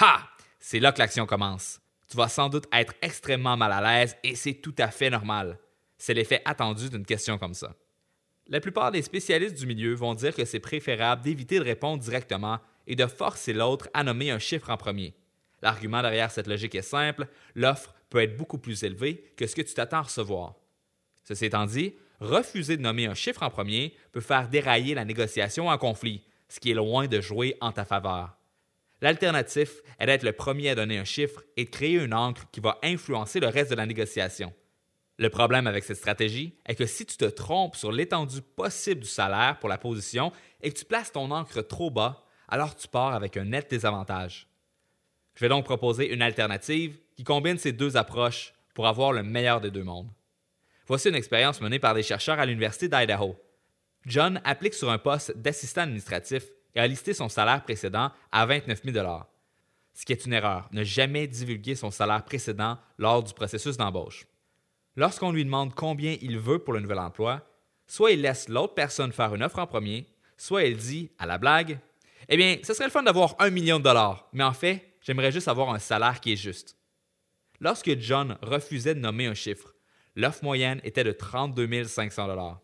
Ha! 0.00 0.28
C'est 0.58 0.80
là 0.80 0.90
que 0.90 0.98
l'action 0.98 1.26
commence. 1.26 1.80
Tu 2.08 2.16
vas 2.16 2.26
sans 2.26 2.48
doute 2.48 2.66
être 2.72 2.94
extrêmement 3.02 3.56
mal 3.56 3.70
à 3.70 3.80
l'aise 3.80 4.16
et 4.24 4.34
c'est 4.34 4.54
tout 4.54 4.74
à 4.78 4.88
fait 4.88 5.08
normal. 5.08 5.56
C'est 5.96 6.14
l'effet 6.14 6.42
attendu 6.44 6.90
d'une 6.90 7.06
question 7.06 7.38
comme 7.38 7.54
ça. 7.54 7.76
La 8.48 8.58
plupart 8.58 8.90
des 8.90 9.02
spécialistes 9.02 9.56
du 9.56 9.66
milieu 9.66 9.94
vont 9.94 10.16
dire 10.16 10.34
que 10.34 10.44
c'est 10.44 10.58
préférable 10.58 11.22
d'éviter 11.22 11.60
de 11.60 11.64
répondre 11.64 12.02
directement 12.02 12.58
et 12.88 12.96
de 12.96 13.06
forcer 13.06 13.52
l'autre 13.52 13.88
à 13.94 14.02
nommer 14.02 14.32
un 14.32 14.40
chiffre 14.40 14.70
en 14.70 14.76
premier. 14.76 15.14
L'argument 15.62 16.02
derrière 16.02 16.30
cette 16.30 16.46
logique 16.46 16.74
est 16.74 16.82
simple, 16.82 17.26
l'offre 17.54 17.94
peut 18.08 18.22
être 18.22 18.36
beaucoup 18.36 18.58
plus 18.58 18.82
élevée 18.82 19.32
que 19.36 19.46
ce 19.46 19.54
que 19.54 19.62
tu 19.62 19.74
t'attends 19.74 19.98
à 19.98 20.02
recevoir. 20.02 20.54
Ceci 21.24 21.46
étant 21.46 21.66
dit, 21.66 21.94
refuser 22.20 22.76
de 22.76 22.82
nommer 22.82 23.06
un 23.06 23.14
chiffre 23.14 23.42
en 23.42 23.50
premier 23.50 23.94
peut 24.12 24.20
faire 24.20 24.48
dérailler 24.48 24.94
la 24.94 25.04
négociation 25.04 25.68
en 25.68 25.78
conflit, 25.78 26.24
ce 26.48 26.60
qui 26.60 26.70
est 26.70 26.74
loin 26.74 27.06
de 27.06 27.20
jouer 27.20 27.56
en 27.60 27.72
ta 27.72 27.84
faveur. 27.84 28.36
L'alternative 29.02 29.82
est 29.98 30.06
d'être 30.06 30.24
le 30.24 30.32
premier 30.32 30.70
à 30.70 30.74
donner 30.74 30.98
un 30.98 31.04
chiffre 31.04 31.42
et 31.56 31.64
de 31.64 31.70
créer 31.70 31.94
une 31.94 32.12
encre 32.12 32.44
qui 32.52 32.60
va 32.60 32.78
influencer 32.82 33.40
le 33.40 33.48
reste 33.48 33.70
de 33.70 33.76
la 33.76 33.86
négociation. 33.86 34.52
Le 35.16 35.30
problème 35.30 35.66
avec 35.66 35.84
cette 35.84 35.96
stratégie 35.96 36.58
est 36.66 36.74
que 36.74 36.86
si 36.86 37.06
tu 37.06 37.16
te 37.16 37.26
trompes 37.26 37.76
sur 37.76 37.92
l'étendue 37.92 38.42
possible 38.42 39.02
du 39.02 39.08
salaire 39.08 39.58
pour 39.58 39.68
la 39.68 39.78
position 39.78 40.32
et 40.62 40.70
que 40.70 40.78
tu 40.78 40.84
places 40.84 41.12
ton 41.12 41.30
encre 41.30 41.66
trop 41.66 41.90
bas, 41.90 42.24
alors 42.48 42.74
tu 42.74 42.88
pars 42.88 43.14
avec 43.14 43.36
un 43.36 43.44
net 43.44 43.70
désavantage. 43.70 44.49
Je 45.34 45.44
vais 45.44 45.48
donc 45.48 45.64
proposer 45.64 46.12
une 46.12 46.22
alternative 46.22 46.98
qui 47.16 47.24
combine 47.24 47.58
ces 47.58 47.72
deux 47.72 47.96
approches 47.96 48.52
pour 48.74 48.86
avoir 48.86 49.12
le 49.12 49.22
meilleur 49.22 49.60
des 49.60 49.70
deux 49.70 49.84
mondes. 49.84 50.10
Voici 50.86 51.08
une 51.08 51.14
expérience 51.14 51.60
menée 51.60 51.78
par 51.78 51.94
des 51.94 52.02
chercheurs 52.02 52.38
à 52.38 52.46
l'Université 52.46 52.88
d'Idaho. 52.88 53.36
John 54.06 54.40
applique 54.44 54.74
sur 54.74 54.90
un 54.90 54.98
poste 54.98 55.36
d'assistant 55.36 55.82
administratif 55.82 56.44
et 56.74 56.80
a 56.80 56.86
listé 56.86 57.14
son 57.14 57.28
salaire 57.28 57.62
précédent 57.62 58.10
à 58.32 58.46
29 58.46 58.82
000 58.84 58.96
ce 60.00 60.06
qui 60.06 60.12
est 60.12 60.24
une 60.24 60.32
erreur, 60.32 60.68
ne 60.72 60.82
jamais 60.82 61.26
divulguer 61.26 61.74
son 61.74 61.90
salaire 61.90 62.24
précédent 62.24 62.78
lors 62.96 63.22
du 63.22 63.34
processus 63.34 63.76
d'embauche. 63.76 64.26
Lorsqu'on 64.96 65.30
lui 65.30 65.44
demande 65.44 65.74
combien 65.74 66.16
il 66.22 66.38
veut 66.38 66.58
pour 66.58 66.72
le 66.72 66.80
nouvel 66.80 66.98
emploi, 66.98 67.42
soit 67.86 68.12
il 68.12 68.22
laisse 68.22 68.48
l'autre 68.48 68.74
personne 68.74 69.12
faire 69.12 69.34
une 69.34 69.42
offre 69.42 69.58
en 69.58 69.66
premier, 69.66 70.06
soit 70.38 70.64
il 70.64 70.76
dit, 70.76 71.10
à 71.18 71.26
la 71.26 71.36
blague, 71.36 71.78
Eh 72.28 72.36
bien, 72.36 72.58
ce 72.62 72.72
serait 72.72 72.86
le 72.86 72.90
fun 72.90 73.02
d'avoir 73.02 73.34
un 73.40 73.50
million 73.50 73.78
de 73.78 73.84
dollars, 73.84 74.28
mais 74.32 74.44
en 74.44 74.52
fait, 74.52 74.89
j'aimerais 75.00 75.32
juste 75.32 75.48
avoir 75.48 75.70
un 75.70 75.78
salaire 75.78 76.20
qui 76.20 76.32
est 76.32 76.36
juste. 76.36 76.76
Lorsque 77.60 77.98
John 77.98 78.38
refusait 78.42 78.94
de 78.94 79.00
nommer 79.00 79.26
un 79.26 79.34
chiffre, 79.34 79.74
l'offre 80.16 80.42
moyenne 80.44 80.80
était 80.82 81.04
de 81.04 81.12
32 81.12 81.84
500 81.84 82.26
dollars. 82.26 82.60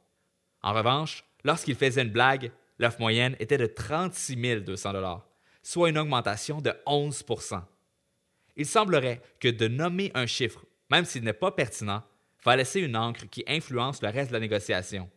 En 0.62 0.72
revanche, 0.72 1.24
lorsqu'il 1.44 1.74
faisait 1.74 2.02
une 2.02 2.10
blague, 2.10 2.50
l'offre 2.78 3.00
moyenne 3.00 3.36
était 3.38 3.58
de 3.58 3.66
36 3.66 4.62
200 4.62 4.92
dollars, 4.92 5.28
soit 5.62 5.90
une 5.90 5.98
augmentation 5.98 6.60
de 6.60 6.70
11% 6.86 7.62
Il 8.56 8.66
semblerait 8.66 9.22
que 9.40 9.48
de 9.48 9.68
nommer 9.68 10.10
un 10.14 10.26
chiffre, 10.26 10.64
même 10.90 11.04
s'il 11.04 11.24
n'est 11.24 11.32
pas 11.32 11.52
pertinent, 11.52 12.02
va 12.44 12.56
laisser 12.56 12.80
une 12.80 12.96
encre 12.96 13.28
qui 13.28 13.44
influence 13.46 14.02
le 14.02 14.08
reste 14.08 14.30
de 14.30 14.34
la 14.34 14.40
négociation. 14.40 15.10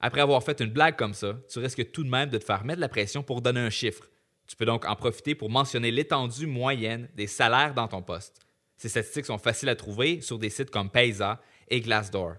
Après 0.00 0.22
avoir 0.22 0.42
fait 0.42 0.60
une 0.60 0.70
blague 0.70 0.96
comme 0.96 1.14
ça, 1.14 1.36
tu 1.50 1.58
risques 1.58 1.90
tout 1.92 2.04
de 2.04 2.08
même 2.08 2.30
de 2.30 2.38
te 2.38 2.44
faire 2.44 2.64
mettre 2.64 2.80
la 2.80 2.88
pression 2.88 3.22
pour 3.22 3.42
donner 3.42 3.60
un 3.60 3.70
chiffre. 3.70 4.08
Tu 4.50 4.56
peux 4.56 4.64
donc 4.64 4.84
en 4.84 4.96
profiter 4.96 5.36
pour 5.36 5.48
mentionner 5.48 5.92
l'étendue 5.92 6.48
moyenne 6.48 7.08
des 7.14 7.28
salaires 7.28 7.72
dans 7.72 7.86
ton 7.86 8.02
poste. 8.02 8.40
Ces 8.76 8.88
statistiques 8.88 9.26
sont 9.26 9.38
faciles 9.38 9.68
à 9.68 9.76
trouver 9.76 10.20
sur 10.22 10.40
des 10.40 10.50
sites 10.50 10.72
comme 10.72 10.90
Paysa 10.90 11.40
et 11.68 11.80
Glassdoor. 11.80 12.32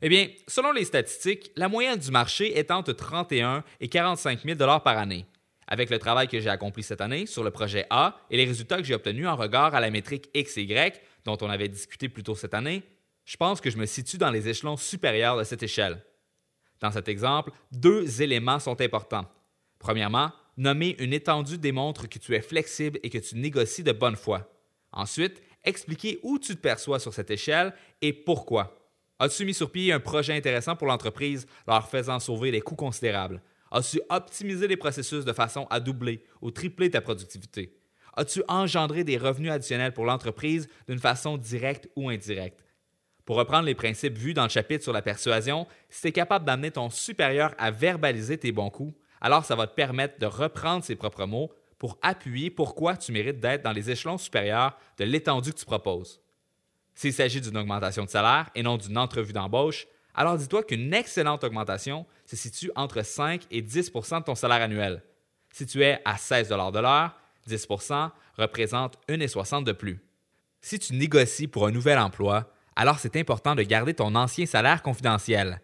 Eh 0.00 0.08
bien, 0.08 0.28
selon 0.48 0.72
les 0.72 0.86
statistiques, 0.86 1.52
la 1.56 1.68
moyenne 1.68 1.98
du 1.98 2.10
marché 2.10 2.56
est 2.56 2.70
entre 2.70 2.94
31 2.94 3.62
et 3.80 3.88
45 3.88 4.44
000 4.44 4.56
par 4.56 4.96
année. 4.96 5.26
Avec 5.66 5.90
le 5.90 5.98
travail 5.98 6.26
que 6.26 6.40
j'ai 6.40 6.48
accompli 6.48 6.82
cette 6.82 7.02
année 7.02 7.26
sur 7.26 7.44
le 7.44 7.50
projet 7.50 7.84
A 7.90 8.16
et 8.30 8.38
les 8.38 8.46
résultats 8.46 8.78
que 8.78 8.84
j'ai 8.84 8.94
obtenus 8.94 9.26
en 9.26 9.36
regard 9.36 9.74
à 9.74 9.80
la 9.80 9.90
métrique 9.90 10.30
X 10.32 10.56
et 10.56 10.62
Y, 10.62 11.02
dont 11.26 11.36
on 11.42 11.50
avait 11.50 11.68
discuté 11.68 12.08
plus 12.08 12.22
tôt 12.22 12.34
cette 12.34 12.54
année, 12.54 12.82
je 13.26 13.36
pense 13.36 13.60
que 13.60 13.68
je 13.68 13.76
me 13.76 13.84
situe 13.84 14.16
dans 14.16 14.30
les 14.30 14.48
échelons 14.48 14.78
supérieurs 14.78 15.36
de 15.36 15.44
cette 15.44 15.62
échelle. 15.62 16.02
Dans 16.80 16.90
cet 16.90 17.08
exemple, 17.08 17.52
deux 17.70 18.22
éléments 18.22 18.58
sont 18.58 18.80
importants. 18.80 19.30
Premièrement, 19.78 20.32
nommer 20.60 20.94
une 20.98 21.14
étendue 21.14 21.58
démontre 21.58 22.06
que 22.06 22.18
tu 22.18 22.34
es 22.34 22.42
flexible 22.42 23.00
et 23.02 23.08
que 23.08 23.18
tu 23.18 23.36
négocies 23.36 23.82
de 23.82 23.92
bonne 23.92 24.16
foi. 24.16 24.52
Ensuite, 24.92 25.42
expliquer 25.64 26.20
où 26.22 26.38
tu 26.38 26.54
te 26.54 26.60
perçois 26.60 26.98
sur 26.98 27.14
cette 27.14 27.30
échelle 27.30 27.72
et 28.02 28.12
pourquoi. 28.12 28.76
As-tu 29.18 29.44
mis 29.44 29.54
sur 29.54 29.72
pied 29.72 29.92
un 29.92 30.00
projet 30.00 30.36
intéressant 30.36 30.76
pour 30.76 30.86
l'entreprise, 30.86 31.46
leur 31.66 31.88
faisant 31.88 32.20
sauver 32.20 32.50
des 32.50 32.60
coûts 32.60 32.76
considérables? 32.76 33.42
As-tu 33.70 34.00
optimisé 34.10 34.68
les 34.68 34.76
processus 34.76 35.24
de 35.24 35.32
façon 35.32 35.66
à 35.70 35.80
doubler 35.80 36.24
ou 36.42 36.50
tripler 36.50 36.90
ta 36.90 37.00
productivité? 37.00 37.76
As-tu 38.14 38.42
engendré 38.48 39.02
des 39.04 39.16
revenus 39.16 39.52
additionnels 39.52 39.94
pour 39.94 40.04
l'entreprise 40.04 40.68
d'une 40.88 40.98
façon 40.98 41.38
directe 41.38 41.88
ou 41.96 42.10
indirecte? 42.10 42.64
Pour 43.24 43.36
reprendre 43.36 43.66
les 43.66 43.74
principes 43.74 44.18
vus 44.18 44.34
dans 44.34 44.42
le 44.42 44.48
chapitre 44.48 44.82
sur 44.82 44.92
la 44.92 45.02
persuasion, 45.02 45.66
si 45.88 46.02
tu 46.02 46.08
es 46.08 46.12
capable 46.12 46.44
d'amener 46.44 46.70
ton 46.70 46.90
supérieur 46.90 47.54
à 47.58 47.70
verbaliser 47.70 48.36
tes 48.36 48.52
bons 48.52 48.70
coups, 48.70 48.94
alors 49.20 49.44
ça 49.44 49.56
va 49.56 49.66
te 49.66 49.74
permettre 49.74 50.18
de 50.18 50.26
reprendre 50.26 50.84
ses 50.84 50.96
propres 50.96 51.26
mots 51.26 51.50
pour 51.78 51.98
appuyer 52.02 52.50
pourquoi 52.50 52.96
tu 52.96 53.12
mérites 53.12 53.40
d'être 53.40 53.62
dans 53.62 53.72
les 53.72 53.90
échelons 53.90 54.18
supérieurs 54.18 54.76
de 54.98 55.04
l'étendue 55.04 55.52
que 55.52 55.58
tu 55.58 55.64
proposes. 55.64 56.20
S'il 56.94 57.12
s'agit 57.12 57.40
d'une 57.40 57.56
augmentation 57.56 58.04
de 58.04 58.10
salaire 58.10 58.50
et 58.54 58.62
non 58.62 58.76
d'une 58.76 58.98
entrevue 58.98 59.32
d'embauche, 59.32 59.86
alors 60.14 60.36
dis-toi 60.36 60.62
qu'une 60.62 60.92
excellente 60.92 61.44
augmentation 61.44 62.04
se 62.26 62.36
situe 62.36 62.70
entre 62.76 63.02
5 63.02 63.46
et 63.50 63.62
10% 63.62 64.20
de 64.20 64.24
ton 64.24 64.34
salaire 64.34 64.62
annuel. 64.62 65.02
Si 65.50 65.66
tu 65.66 65.82
es 65.82 66.00
à 66.04 66.18
16 66.18 66.48
de 66.48 66.54
l'heure, 66.54 67.16
10% 67.48 68.10
représente 68.36 68.98
1,60 69.08 69.64
de 69.64 69.72
plus. 69.72 70.00
Si 70.60 70.78
tu 70.78 70.94
négocies 70.94 71.48
pour 71.48 71.66
un 71.66 71.70
nouvel 71.70 71.98
emploi, 71.98 72.52
alors 72.76 72.98
c'est 72.98 73.16
important 73.16 73.54
de 73.54 73.62
garder 73.62 73.94
ton 73.94 74.14
ancien 74.14 74.46
salaire 74.46 74.82
confidentiel. 74.82 75.62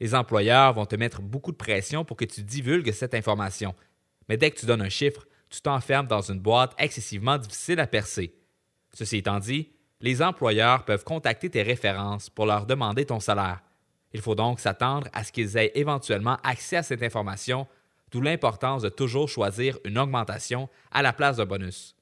Les 0.00 0.14
employeurs 0.14 0.74
vont 0.74 0.86
te 0.86 0.96
mettre 0.96 1.22
beaucoup 1.22 1.52
de 1.52 1.56
pression 1.56 2.04
pour 2.04 2.16
que 2.16 2.24
tu 2.24 2.42
divulgues 2.42 2.92
cette 2.92 3.14
information. 3.14 3.74
Mais 4.28 4.36
dès 4.36 4.50
que 4.50 4.58
tu 4.58 4.66
donnes 4.66 4.82
un 4.82 4.88
chiffre, 4.88 5.26
tu 5.48 5.60
t'enfermes 5.60 6.06
dans 6.06 6.20
une 6.20 6.40
boîte 6.40 6.74
excessivement 6.78 7.38
difficile 7.38 7.80
à 7.80 7.86
percer. 7.86 8.34
Ceci 8.92 9.18
étant 9.18 9.38
dit, 9.38 9.70
les 10.00 10.22
employeurs 10.22 10.84
peuvent 10.84 11.04
contacter 11.04 11.48
tes 11.48 11.62
références 11.62 12.28
pour 12.28 12.46
leur 12.46 12.66
demander 12.66 13.06
ton 13.06 13.20
salaire. 13.20 13.62
Il 14.12 14.20
faut 14.20 14.34
donc 14.34 14.60
s'attendre 14.60 15.08
à 15.12 15.24
ce 15.24 15.32
qu'ils 15.32 15.56
aient 15.56 15.72
éventuellement 15.74 16.38
accès 16.42 16.76
à 16.76 16.82
cette 16.82 17.02
information, 17.02 17.66
d'où 18.10 18.20
l'importance 18.20 18.82
de 18.82 18.88
toujours 18.88 19.28
choisir 19.28 19.78
une 19.84 19.98
augmentation 19.98 20.68
à 20.92 21.02
la 21.02 21.12
place 21.12 21.38
d'un 21.38 21.46
bonus. 21.46 21.96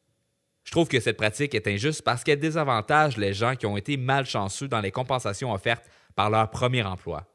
Je 0.64 0.70
trouve 0.70 0.88
que 0.88 1.00
cette 1.00 1.16
pratique 1.16 1.54
est 1.54 1.68
injuste 1.68 2.02
parce 2.02 2.24
qu'elle 2.24 2.40
désavantage 2.40 3.16
les 3.16 3.34
gens 3.34 3.54
qui 3.54 3.66
ont 3.66 3.76
été 3.76 3.96
malchanceux 3.96 4.68
dans 4.68 4.80
les 4.80 4.90
compensations 4.90 5.52
offertes 5.52 5.88
par 6.14 6.30
leur 6.30 6.50
premier 6.50 6.82
emploi. 6.82 7.26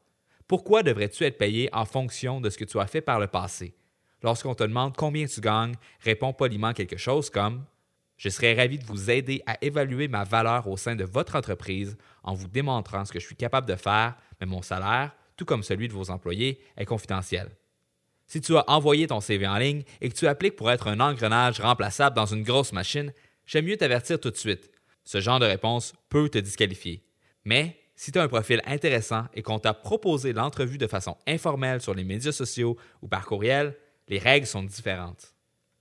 Pourquoi 0.50 0.82
devrais-tu 0.82 1.22
être 1.22 1.38
payé 1.38 1.68
en 1.72 1.84
fonction 1.84 2.40
de 2.40 2.50
ce 2.50 2.58
que 2.58 2.64
tu 2.64 2.80
as 2.80 2.88
fait 2.88 3.00
par 3.00 3.20
le 3.20 3.28
passé? 3.28 3.72
Lorsqu'on 4.20 4.56
te 4.56 4.64
demande 4.64 4.96
combien 4.96 5.24
tu 5.26 5.40
gagnes, 5.40 5.76
réponds 6.00 6.32
poliment 6.32 6.72
quelque 6.72 6.96
chose 6.96 7.30
comme 7.30 7.64
je 8.16 8.30
serais 8.30 8.54
ravi 8.54 8.76
de 8.76 8.84
vous 8.84 9.12
aider 9.12 9.44
à 9.46 9.64
évaluer 9.64 10.08
ma 10.08 10.24
valeur 10.24 10.66
au 10.66 10.76
sein 10.76 10.96
de 10.96 11.04
votre 11.04 11.36
entreprise 11.36 11.96
en 12.24 12.34
vous 12.34 12.48
démontrant 12.48 13.04
ce 13.04 13.12
que 13.12 13.20
je 13.20 13.26
suis 13.26 13.36
capable 13.36 13.68
de 13.68 13.76
faire, 13.76 14.16
mais 14.40 14.46
mon 14.46 14.60
salaire, 14.60 15.14
tout 15.36 15.44
comme 15.44 15.62
celui 15.62 15.86
de 15.86 15.92
vos 15.92 16.10
employés, 16.10 16.58
est 16.76 16.84
confidentiel. 16.84 17.48
Si 18.26 18.40
tu 18.40 18.56
as 18.56 18.68
envoyé 18.68 19.06
ton 19.06 19.20
CV 19.20 19.46
en 19.46 19.56
ligne 19.56 19.84
et 20.00 20.08
que 20.08 20.16
tu 20.16 20.26
appliques 20.26 20.56
pour 20.56 20.72
être 20.72 20.88
un 20.88 20.98
engrenage 20.98 21.60
remplaçable 21.60 22.16
dans 22.16 22.26
une 22.26 22.42
grosse 22.42 22.72
machine, 22.72 23.12
j'aime 23.46 23.66
mieux 23.66 23.76
t'avertir 23.76 24.18
tout 24.18 24.32
de 24.32 24.36
suite. 24.36 24.72
Ce 25.04 25.20
genre 25.20 25.38
de 25.38 25.46
réponse 25.46 25.92
peut 26.08 26.28
te 26.28 26.38
disqualifier. 26.38 27.04
Mais 27.44 27.79
si 28.00 28.12
tu 28.12 28.18
as 28.18 28.22
un 28.22 28.28
profil 28.28 28.62
intéressant 28.64 29.26
et 29.34 29.42
qu'on 29.42 29.58
t'a 29.58 29.74
proposé 29.74 30.32
l'entrevue 30.32 30.78
de 30.78 30.86
façon 30.86 31.18
informelle 31.26 31.82
sur 31.82 31.92
les 31.92 32.02
médias 32.02 32.32
sociaux 32.32 32.78
ou 33.02 33.08
par 33.08 33.26
courriel, 33.26 33.76
les 34.08 34.18
règles 34.18 34.46
sont 34.46 34.62
différentes. 34.62 35.34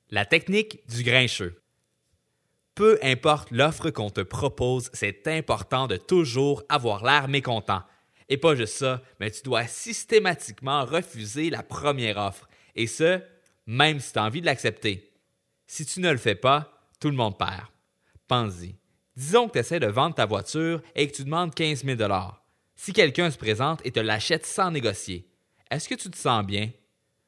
La 0.09 0.25
technique 0.25 0.85
du 0.89 1.03
grincheux. 1.03 1.61
Peu 2.75 2.99
importe 3.03 3.51
l'offre 3.51 3.89
qu'on 3.89 4.09
te 4.09 4.19
propose, 4.19 4.89
c'est 4.91 5.29
important 5.29 5.87
de 5.87 5.95
toujours 5.95 6.61
avoir 6.67 7.05
l'air 7.05 7.29
mécontent. 7.29 7.83
Et 8.27 8.35
pas 8.35 8.53
juste 8.53 8.75
ça, 8.75 9.01
mais 9.21 9.31
tu 9.31 9.41
dois 9.43 9.65
systématiquement 9.65 10.83
refuser 10.83 11.49
la 11.49 11.63
première 11.63 12.17
offre. 12.17 12.49
Et 12.75 12.87
ce, 12.87 13.21
même 13.65 14.01
si 14.01 14.11
tu 14.11 14.19
as 14.19 14.25
envie 14.25 14.41
de 14.41 14.45
l'accepter. 14.45 15.09
Si 15.67 15.85
tu 15.85 16.01
ne 16.01 16.11
le 16.11 16.17
fais 16.17 16.35
pas, 16.35 16.85
tout 16.99 17.07
le 17.09 17.15
monde 17.15 17.37
perd. 17.37 17.67
Pense-y. 18.27 18.75
Disons 19.19 19.49
que 19.49 19.53
tu 19.53 19.59
essaies 19.59 19.81
de 19.81 19.87
vendre 19.87 20.15
ta 20.15 20.25
voiture 20.25 20.81
et 20.95 21.05
que 21.05 21.13
tu 21.13 21.25
demandes 21.25 21.53
15 21.53 21.83
000 21.83 21.99
Si 22.77 22.93
quelqu'un 22.93 23.29
se 23.29 23.37
présente 23.37 23.81
et 23.83 23.91
te 23.91 23.99
l'achète 23.99 24.45
sans 24.45 24.71
négocier, 24.71 25.27
est-ce 25.69 25.89
que 25.89 25.95
tu 25.95 26.09
te 26.09 26.15
sens 26.15 26.45
bien? 26.45 26.69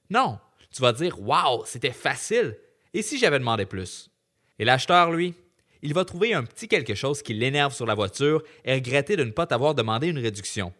Non. 0.10 0.40
Tu 0.74 0.82
vas 0.82 0.94
dire 0.94 1.20
Waouh, 1.20 1.66
c'était 1.66 1.92
facile. 1.92 2.58
Et 2.94 3.02
si 3.02 3.20
j'avais 3.20 3.40
demandé 3.40 3.66
plus? 3.66 4.10
Et 4.58 4.64
l'acheteur, 4.64 5.12
lui, 5.12 5.34
il 5.82 5.94
va 5.94 6.06
trouver 6.06 6.34
un 6.34 6.46
petit 6.46 6.70
quelque 6.70 6.96
chose 6.96 7.22
qui 7.22 7.34
l'énerve 7.34 7.74
sur 7.74 7.86
la 7.86 7.94
voiture 7.94 8.42
et 8.64 8.76
regretter 8.76 9.18
de 9.18 9.26
ne 9.26 9.32
pas 9.32 9.46
t'avoir 9.46 9.76
demandé 9.76 10.08
une 10.08 10.20
réduction. 10.20 10.72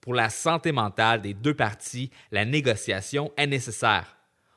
Pour 0.00 0.14
la 0.14 0.30
santé 0.30 0.72
mentale 0.72 1.22
des 1.22 1.32
deux 1.32 1.54
parties, 1.54 2.10
la 2.32 2.44
négociation 2.44 3.32
est 3.36 3.46
nécessaire. 3.46 4.16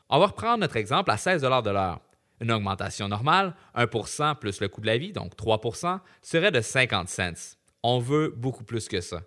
On 0.10 0.18
va 0.18 0.26
reprendre 0.26 0.58
notre 0.58 0.78
exemple 0.78 1.12
à 1.12 1.18
16 1.18 1.44
de 1.44 1.70
l'heure. 1.70 2.02
Une 2.42 2.52
augmentation 2.52 3.08
normale, 3.08 3.56
1% 3.76 4.36
plus 4.36 4.60
le 4.60 4.68
coût 4.68 4.82
de 4.82 4.88
la 4.88 4.98
vie, 4.98 5.12
donc 5.12 5.36
3% 5.36 6.00
serait 6.22 6.52
de 6.52 6.62
50 6.62 7.08
cents. 7.10 7.58
On 7.84 8.00
veut 8.00 8.34
beaucoup 8.36 8.64
plus 8.64 8.88
que 8.88 9.02
ça. 9.02 9.22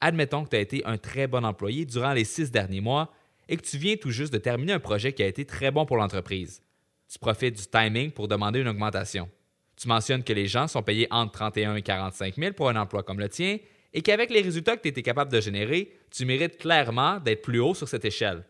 Admettons 0.00 0.44
que 0.44 0.50
tu 0.50 0.56
as 0.56 0.60
été 0.60 0.84
un 0.84 0.98
très 0.98 1.26
bon 1.26 1.44
employé 1.44 1.84
durant 1.84 2.12
les 2.12 2.24
six 2.24 2.50
derniers 2.50 2.80
mois 2.80 3.12
et 3.48 3.56
que 3.56 3.62
tu 3.62 3.78
viens 3.78 3.96
tout 3.96 4.10
juste 4.10 4.32
de 4.32 4.38
terminer 4.38 4.74
un 4.74 4.80
projet 4.80 5.12
qui 5.12 5.22
a 5.22 5.26
été 5.26 5.44
très 5.44 5.70
bon 5.70 5.86
pour 5.86 5.96
l'entreprise. 5.96 6.62
Tu 7.08 7.18
profites 7.18 7.56
du 7.56 7.66
timing 7.66 8.10
pour 8.10 8.28
demander 8.28 8.60
une 8.60 8.68
augmentation. 8.68 9.28
Tu 9.76 9.88
mentionnes 9.88 10.24
que 10.24 10.32
les 10.32 10.46
gens 10.46 10.66
sont 10.66 10.82
payés 10.82 11.06
entre 11.10 11.32
31 11.32 11.76
et 11.76 11.82
45 11.82 12.34
000 12.36 12.52
pour 12.52 12.68
un 12.68 12.76
emploi 12.76 13.02
comme 13.02 13.20
le 13.20 13.28
tien 13.28 13.58
et 13.92 14.02
qu'avec 14.02 14.30
les 14.30 14.40
résultats 14.40 14.76
que 14.76 14.82
tu 14.82 14.88
étais 14.88 15.02
capable 15.02 15.30
de 15.32 15.40
générer, 15.40 15.92
tu 16.10 16.24
mérites 16.24 16.58
clairement 16.58 17.18
d'être 17.18 17.42
plus 17.42 17.60
haut 17.60 17.74
sur 17.74 17.88
cette 17.88 18.04
échelle. 18.04 18.44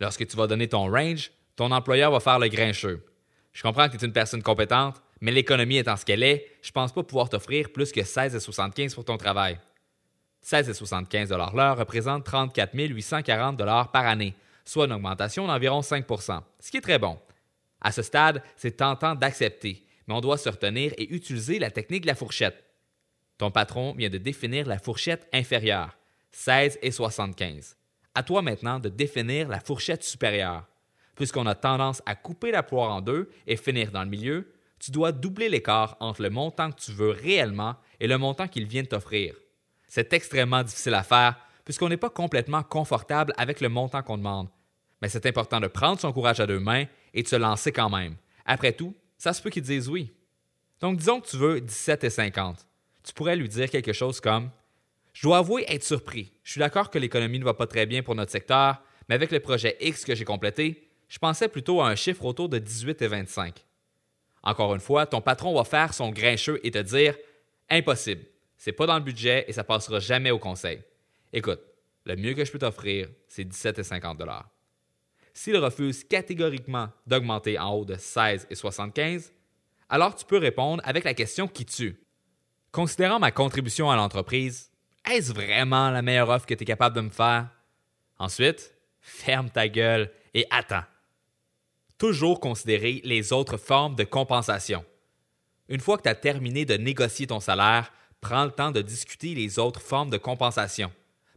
Lorsque 0.00 0.26
tu 0.26 0.36
vas 0.36 0.46
donner 0.46 0.68
ton 0.68 0.90
range, 0.90 1.32
ton 1.56 1.70
employeur 1.70 2.10
va 2.10 2.20
faire 2.20 2.38
le 2.38 2.48
grincheux. 2.48 3.04
Je 3.56 3.62
comprends 3.62 3.88
que 3.88 3.96
tu 3.96 4.04
es 4.04 4.06
une 4.06 4.12
personne 4.12 4.42
compétente, 4.42 5.00
mais 5.22 5.32
l'économie 5.32 5.78
étant 5.78 5.96
ce 5.96 6.04
qu'elle 6.04 6.22
est, 6.22 6.46
je 6.60 6.70
pense 6.72 6.92
pas 6.92 7.02
pouvoir 7.02 7.30
t'offrir 7.30 7.72
plus 7.72 7.90
que 7.90 8.02
16,75 8.02 8.94
pour 8.94 9.06
ton 9.06 9.16
travail. 9.16 9.58
16,75 10.44 11.54
l'heure 11.56 11.78
représente 11.78 12.22
34 12.26 12.74
840 12.74 13.56
par 13.90 14.06
année, 14.06 14.34
soit 14.62 14.84
une 14.84 14.92
augmentation 14.92 15.46
d'environ 15.46 15.80
5% 15.80 16.42
ce 16.60 16.70
qui 16.70 16.76
est 16.76 16.82
très 16.82 16.98
bon. 16.98 17.18
À 17.80 17.92
ce 17.92 18.02
stade, 18.02 18.42
c'est 18.56 18.76
tentant 18.76 19.14
d'accepter, 19.14 19.86
mais 20.06 20.12
on 20.12 20.20
doit 20.20 20.36
se 20.36 20.50
retenir 20.50 20.92
et 20.98 21.14
utiliser 21.14 21.58
la 21.58 21.70
technique 21.70 22.02
de 22.02 22.08
la 22.08 22.14
fourchette. 22.14 22.62
Ton 23.38 23.50
patron 23.50 23.94
vient 23.94 24.10
de 24.10 24.18
définir 24.18 24.66
la 24.66 24.78
fourchette 24.78 25.26
inférieure, 25.32 25.96
16 26.30 26.78
et 26.82 26.90
75. 26.90 27.74
À 28.14 28.22
toi 28.22 28.42
maintenant 28.42 28.80
de 28.80 28.90
définir 28.90 29.48
la 29.48 29.60
fourchette 29.60 30.04
supérieure. 30.04 30.66
Puisqu'on 31.16 31.46
a 31.46 31.54
tendance 31.54 32.02
à 32.06 32.14
couper 32.14 32.52
la 32.52 32.62
poire 32.62 32.90
en 32.90 33.00
deux 33.00 33.28
et 33.46 33.56
finir 33.56 33.90
dans 33.90 34.04
le 34.04 34.10
milieu, 34.10 34.52
tu 34.78 34.90
dois 34.90 35.12
doubler 35.12 35.48
l'écart 35.48 35.96
entre 36.00 36.22
le 36.22 36.30
montant 36.30 36.70
que 36.70 36.80
tu 36.80 36.92
veux 36.92 37.10
réellement 37.10 37.76
et 37.98 38.06
le 38.06 38.18
montant 38.18 38.46
qu'il 38.46 38.66
vient 38.66 38.82
de 38.82 38.88
t'offrir. 38.88 39.34
C'est 39.88 40.12
extrêmement 40.12 40.62
difficile 40.62 40.94
à 40.94 41.02
faire 41.02 41.36
puisqu'on 41.64 41.88
n'est 41.88 41.96
pas 41.96 42.10
complètement 42.10 42.62
confortable 42.62 43.32
avec 43.36 43.60
le 43.60 43.68
montant 43.68 44.02
qu'on 44.02 44.18
demande. 44.18 44.48
Mais 45.02 45.08
c'est 45.08 45.26
important 45.26 45.60
de 45.60 45.66
prendre 45.66 46.00
son 46.00 46.12
courage 46.12 46.40
à 46.40 46.46
deux 46.46 46.60
mains 46.60 46.84
et 47.12 47.22
de 47.22 47.28
se 47.28 47.36
lancer 47.36 47.72
quand 47.72 47.90
même. 47.90 48.16
Après 48.44 48.72
tout, 48.72 48.94
ça 49.18 49.32
se 49.32 49.42
peut 49.42 49.50
qu'ils 49.50 49.62
disent 49.62 49.88
oui. 49.88 50.12
Donc 50.80 50.98
disons 50.98 51.20
que 51.20 51.28
tu 51.28 51.36
veux 51.36 51.60
17,50. 51.60 52.56
Tu 53.02 53.12
pourrais 53.12 53.36
lui 53.36 53.48
dire 53.48 53.70
quelque 53.70 53.92
chose 53.92 54.20
comme 54.20 54.50
Je 55.12 55.22
dois 55.22 55.38
avouer 55.38 55.64
être 55.68 55.84
surpris. 55.84 56.32
Je 56.44 56.52
suis 56.52 56.58
d'accord 56.60 56.90
que 56.90 56.98
l'économie 56.98 57.38
ne 57.38 57.44
va 57.44 57.54
pas 57.54 57.66
très 57.66 57.86
bien 57.86 58.02
pour 58.02 58.14
notre 58.14 58.32
secteur, 58.32 58.82
mais 59.08 59.14
avec 59.14 59.30
le 59.30 59.40
projet 59.40 59.76
X 59.80 60.04
que 60.04 60.14
j'ai 60.14 60.24
complété, 60.24 60.85
je 61.08 61.18
pensais 61.18 61.48
plutôt 61.48 61.80
à 61.80 61.88
un 61.88 61.94
chiffre 61.94 62.24
autour 62.24 62.48
de 62.48 62.58
18 62.58 63.02
et 63.02 63.06
25. 63.08 63.64
Encore 64.42 64.74
une 64.74 64.80
fois, 64.80 65.06
ton 65.06 65.20
patron 65.20 65.54
va 65.54 65.64
faire 65.64 65.94
son 65.94 66.10
grincheux 66.10 66.60
et 66.62 66.70
te 66.70 66.78
dire 66.78 67.16
Impossible. 67.68 68.24
C'est 68.56 68.72
pas 68.72 68.86
dans 68.86 68.96
le 68.96 69.02
budget 69.02 69.44
et 69.48 69.52
ça 69.52 69.64
passera 69.64 69.98
jamais 69.98 70.30
au 70.30 70.38
conseil. 70.38 70.82
Écoute, 71.32 71.60
le 72.04 72.16
mieux 72.16 72.34
que 72.34 72.44
je 72.44 72.52
peux 72.52 72.58
t'offrir, 72.58 73.08
c'est 73.26 73.44
17,50 73.44 74.42
S'il 75.34 75.56
refuse 75.56 76.04
catégoriquement 76.04 76.88
d'augmenter 77.06 77.58
en 77.58 77.72
haut 77.72 77.84
de 77.84 77.96
16 77.96 78.46
et 78.48 78.54
75, 78.54 79.32
alors 79.88 80.14
tu 80.14 80.24
peux 80.24 80.38
répondre 80.38 80.82
avec 80.86 81.04
la 81.04 81.14
question 81.14 81.48
qui 81.48 81.66
tue. 81.66 82.00
Considérant 82.72 83.18
ma 83.18 83.32
contribution 83.32 83.90
à 83.90 83.96
l'entreprise, 83.96 84.70
est-ce 85.10 85.32
vraiment 85.32 85.90
la 85.90 86.02
meilleure 86.02 86.30
offre 86.30 86.46
que 86.46 86.54
tu 86.54 86.62
es 86.62 86.66
capable 86.66 86.96
de 86.96 87.00
me 87.00 87.10
faire? 87.10 87.48
Ensuite, 88.18 88.74
ferme 89.00 89.50
ta 89.50 89.68
gueule 89.68 90.10
et 90.34 90.46
attends. 90.50 90.84
Toujours 91.98 92.40
considérer 92.40 93.00
les 93.04 93.32
autres 93.32 93.56
formes 93.56 93.94
de 93.94 94.04
compensation. 94.04 94.84
Une 95.68 95.80
fois 95.80 95.96
que 95.96 96.02
tu 96.02 96.08
as 96.10 96.14
terminé 96.14 96.66
de 96.66 96.74
négocier 96.74 97.26
ton 97.26 97.40
salaire, 97.40 97.90
prends 98.20 98.44
le 98.44 98.50
temps 98.50 98.70
de 98.70 98.82
discuter 98.82 99.34
les 99.34 99.58
autres 99.58 99.80
formes 99.80 100.10
de 100.10 100.18
compensation. 100.18 100.92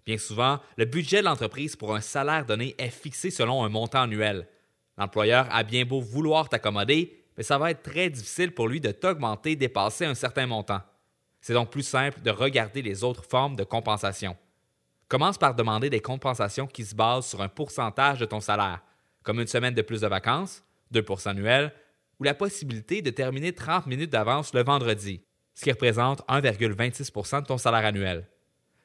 Bien 0.06 0.18
souvent, 0.18 0.60
le 0.76 0.84
budget 0.84 1.20
de 1.20 1.26
l'entreprise 1.26 1.78
pour 1.78 1.96
un 1.96 2.02
salaire 2.02 2.46
donné 2.46 2.76
est 2.78 2.90
fixé 2.90 3.32
selon 3.32 3.64
un 3.64 3.70
montant 3.70 4.02
annuel. 4.02 4.48
L'employeur 4.98 5.48
a 5.50 5.64
bien 5.64 5.86
beau 5.86 6.02
vouloir 6.02 6.50
t'accommoder, 6.50 7.24
mais 7.38 7.44
ça 7.44 7.58
va 7.58 7.72
être 7.72 7.84
très 7.84 8.10
difficile 8.10 8.54
pour 8.54 8.68
lui 8.68 8.82
de 8.82 8.92
t'augmenter 8.92 9.56
dépasser 9.56 10.04
un 10.04 10.16
certain 10.16 10.46
montant. 10.46 10.82
C'est 11.40 11.54
donc 11.54 11.70
plus 11.70 11.84
simple 11.84 12.22
de 12.22 12.32
regarder 12.32 12.82
les 12.82 13.06
autres 13.06 13.24
formes 13.24 13.56
de 13.56 13.64
compensation. 13.64 14.36
Commence 15.08 15.38
par 15.38 15.56
demander 15.56 15.90
des 15.90 16.02
compensations 16.02 16.68
qui 16.68 16.84
se 16.84 16.96
basent 16.96 17.28
sur 17.28 17.42
un 17.42 17.48
pourcentage 17.48 18.20
de 18.20 18.26
ton 18.26 18.42
salaire, 18.42 18.82
comme 19.24 19.40
une 19.40 19.48
semaine 19.48 19.74
de 19.74 19.82
plus 19.82 20.02
de 20.02 20.08
vacances, 20.08 20.64
2% 20.94 21.30
annuel, 21.30 21.74
ou 22.20 22.24
la 22.24 22.34
possibilité 22.34 23.02
de 23.02 23.10
terminer 23.10 23.54
30 23.54 23.88
minutes 23.88 24.12
d'avance 24.12 24.54
le 24.54 24.64
vendredi, 24.64 25.22
ce 25.56 25.64
qui 25.64 25.72
représente 25.72 26.22
1,26% 26.28 27.42
de 27.42 27.48
ton 27.48 27.58
salaire 27.58 27.86
annuel. 27.86 28.28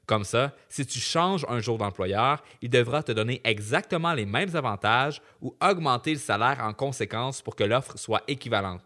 Comme 0.07 0.25
ça, 0.25 0.55
si 0.69 0.85
tu 0.85 0.99
changes 0.99 1.47
un 1.49 1.61
jour 1.61 1.79
d'employeur, 1.79 2.43
il 2.61 2.69
devra 2.69 3.03
te 3.03 3.13
donner 3.13 3.41
exactement 3.45 4.13
les 4.13 4.27
mêmes 4.27 4.55
avantages 4.55 5.23
ou 5.41 5.57
augmenter 5.63 6.13
le 6.13 6.19
salaire 6.19 6.61
en 6.61 6.75
conséquence 6.75 7.41
pour 7.41 7.57
que 7.57 7.65
l'offre 7.65 7.99
soit 7.99 8.23
équivalente. 8.29 8.85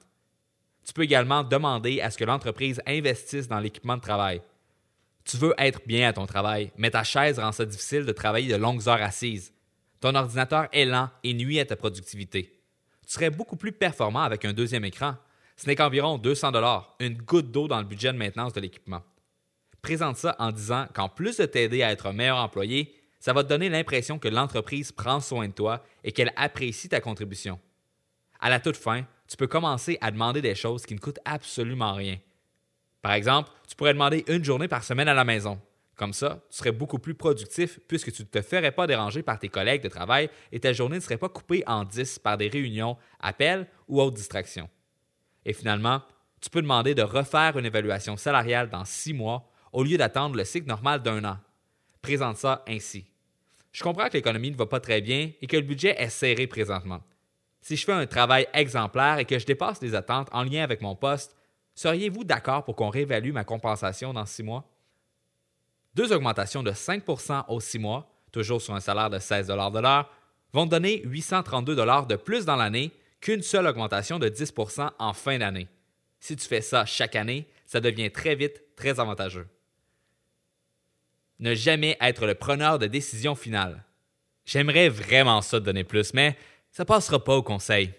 Tu 0.86 0.92
peux 0.92 1.02
également 1.02 1.42
demander 1.42 2.00
à 2.00 2.10
ce 2.10 2.18
que 2.18 2.24
l'entreprise 2.24 2.80
investisse 2.86 3.48
dans 3.48 3.58
l'équipement 3.58 3.96
de 3.96 4.02
travail. 4.02 4.40
Tu 5.24 5.36
veux 5.36 5.54
être 5.58 5.82
bien 5.86 6.08
à 6.08 6.12
ton 6.12 6.24
travail, 6.24 6.72
mais 6.78 6.90
ta 6.90 7.04
chaise 7.04 7.38
rend 7.38 7.52
ça 7.52 7.66
difficile 7.66 8.06
de 8.06 8.12
travailler 8.12 8.50
de 8.50 8.56
longues 8.56 8.88
heures 8.88 9.02
assises. 9.02 9.52
Ton 10.00 10.14
ordinateur 10.14 10.68
est 10.72 10.84
lent 10.84 11.10
et 11.24 11.34
nuit 11.34 11.60
à 11.60 11.64
ta 11.64 11.76
productivité. 11.76 12.60
Tu 13.06 13.12
serais 13.12 13.30
beaucoup 13.30 13.56
plus 13.56 13.72
performant 13.72 14.22
avec 14.22 14.44
un 14.44 14.52
deuxième 14.52 14.84
écran, 14.84 15.16
ce 15.56 15.66
n'est 15.66 15.74
qu'environ 15.74 16.18
200 16.18 16.52
dollars, 16.52 16.94
une 17.00 17.16
goutte 17.16 17.50
d'eau 17.50 17.66
dans 17.66 17.78
le 17.78 17.84
budget 17.84 18.12
de 18.12 18.18
maintenance 18.18 18.52
de 18.52 18.60
l'équipement. 18.60 19.02
Présente 19.82 20.16
ça 20.16 20.36
en 20.38 20.52
disant 20.52 20.86
qu'en 20.94 21.08
plus 21.08 21.38
de 21.38 21.46
t'aider 21.46 21.82
à 21.82 21.90
être 21.90 22.06
un 22.06 22.12
meilleur 22.12 22.38
employé, 22.38 22.94
ça 23.18 23.32
va 23.32 23.42
te 23.42 23.48
donner 23.48 23.68
l'impression 23.68 24.18
que 24.18 24.28
l'entreprise 24.28 24.92
prend 24.92 25.18
soin 25.20 25.48
de 25.48 25.52
toi 25.52 25.82
et 26.04 26.12
qu'elle 26.12 26.32
apprécie 26.36 26.88
ta 26.88 27.00
contribution. 27.00 27.58
À 28.40 28.50
la 28.50 28.60
toute 28.60 28.76
fin, 28.76 29.04
tu 29.26 29.36
peux 29.36 29.48
commencer 29.48 29.98
à 30.00 30.12
demander 30.12 30.40
des 30.40 30.54
choses 30.54 30.86
qui 30.86 30.94
ne 30.94 31.00
coûtent 31.00 31.18
absolument 31.24 31.94
rien. 31.94 32.18
Par 33.02 33.12
exemple, 33.12 33.50
tu 33.66 33.74
pourrais 33.74 33.94
demander 33.94 34.24
une 34.28 34.44
journée 34.44 34.68
par 34.68 34.84
semaine 34.84 35.08
à 35.08 35.14
la 35.14 35.24
maison. 35.24 35.60
Comme 35.98 36.12
ça, 36.12 36.44
tu 36.48 36.58
serais 36.58 36.70
beaucoup 36.70 37.00
plus 37.00 37.14
productif 37.14 37.80
puisque 37.88 38.12
tu 38.12 38.22
ne 38.22 38.28
te 38.28 38.40
ferais 38.40 38.70
pas 38.70 38.86
déranger 38.86 39.24
par 39.24 39.36
tes 39.36 39.48
collègues 39.48 39.82
de 39.82 39.88
travail 39.88 40.30
et 40.52 40.60
ta 40.60 40.72
journée 40.72 40.94
ne 40.94 41.00
serait 41.00 41.18
pas 41.18 41.28
coupée 41.28 41.64
en 41.66 41.82
10 41.82 42.20
par 42.20 42.38
des 42.38 42.46
réunions, 42.46 42.96
appels 43.18 43.66
ou 43.88 44.00
autres 44.00 44.16
distractions. 44.16 44.70
Et 45.44 45.52
finalement, 45.52 46.00
tu 46.40 46.50
peux 46.50 46.62
demander 46.62 46.94
de 46.94 47.02
refaire 47.02 47.58
une 47.58 47.66
évaluation 47.66 48.16
salariale 48.16 48.70
dans 48.70 48.84
six 48.84 49.12
mois 49.12 49.50
au 49.72 49.82
lieu 49.82 49.96
d'attendre 49.96 50.36
le 50.36 50.44
cycle 50.44 50.68
normal 50.68 51.02
d'un 51.02 51.24
an. 51.24 51.38
Présente 52.00 52.36
ça 52.36 52.62
ainsi. 52.68 53.04
Je 53.72 53.82
comprends 53.82 54.06
que 54.06 54.12
l'économie 54.12 54.52
ne 54.52 54.56
va 54.56 54.66
pas 54.66 54.78
très 54.78 55.00
bien 55.00 55.32
et 55.42 55.46
que 55.48 55.56
le 55.56 55.62
budget 55.62 56.00
est 56.00 56.10
serré 56.10 56.46
présentement. 56.46 57.02
Si 57.60 57.74
je 57.74 57.84
fais 57.84 57.92
un 57.92 58.06
travail 58.06 58.46
exemplaire 58.54 59.18
et 59.18 59.24
que 59.24 59.36
je 59.36 59.46
dépasse 59.46 59.82
les 59.82 59.96
attentes 59.96 60.28
en 60.30 60.44
lien 60.44 60.62
avec 60.62 60.80
mon 60.80 60.94
poste, 60.94 61.36
seriez-vous 61.74 62.22
d'accord 62.22 62.62
pour 62.62 62.76
qu'on 62.76 62.88
réévalue 62.88 63.32
ma 63.32 63.42
compensation 63.42 64.12
dans 64.12 64.26
six 64.26 64.44
mois? 64.44 64.64
Deux 65.98 66.12
augmentations 66.12 66.62
de 66.62 66.70
5% 66.70 67.46
aux 67.48 67.58
six 67.58 67.80
mois, 67.80 68.08
toujours 68.30 68.62
sur 68.62 68.72
un 68.72 68.78
salaire 68.78 69.10
de 69.10 69.18
16 69.18 69.48
de 69.48 69.52
l'heure, 69.80 70.08
vont 70.52 70.64
donner 70.64 71.02
832 71.02 71.74
de 71.74 72.14
plus 72.14 72.44
dans 72.44 72.54
l'année 72.54 72.92
qu'une 73.20 73.42
seule 73.42 73.66
augmentation 73.66 74.20
de 74.20 74.28
10% 74.28 74.92
en 74.96 75.12
fin 75.12 75.38
d'année. 75.38 75.66
Si 76.20 76.36
tu 76.36 76.46
fais 76.46 76.60
ça 76.60 76.86
chaque 76.86 77.16
année, 77.16 77.48
ça 77.66 77.80
devient 77.80 78.12
très 78.12 78.36
vite 78.36 78.62
très 78.76 79.00
avantageux. 79.00 79.48
Ne 81.40 81.52
jamais 81.56 81.96
être 82.00 82.26
le 82.26 82.36
preneur 82.36 82.78
de 82.78 82.86
décision 82.86 83.34
finale. 83.34 83.82
J'aimerais 84.44 84.88
vraiment 84.88 85.42
ça 85.42 85.58
te 85.58 85.64
donner 85.64 85.82
plus, 85.82 86.14
mais 86.14 86.36
ça 86.70 86.84
passera 86.84 87.24
pas 87.24 87.34
au 87.34 87.42
conseil. 87.42 87.92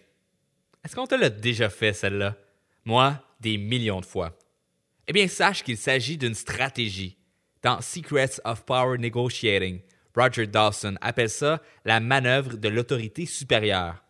Est-ce 0.86 0.96
qu'on 0.96 1.06
te 1.06 1.16
l'a 1.16 1.30
déjà 1.30 1.70
fait, 1.70 1.92
celle-là? 1.92 2.38
Moi, 2.86 3.22
des 3.42 3.58
millions 3.58 4.00
de 4.00 4.06
fois. 4.06 4.40
Eh 5.06 5.12
bien, 5.12 5.28
sache 5.28 5.66
qu'il 5.66 5.78
s'agit 5.78 6.18
d'une 6.18 6.34
stratégie. 6.34 7.19
Dans 7.62 7.82
Secrets 7.82 8.40
of 8.46 8.66
Power 8.66 8.98
Negotiating, 8.98 9.82
Roger 10.16 10.48
Dawson 10.48 10.96
appelle 11.02 11.30
ça 11.30 11.62
la 11.84 12.00
manœuvre 12.00 12.56
de 12.56 12.70
l'autorité 12.70 13.26
supérieure. 13.26 14.02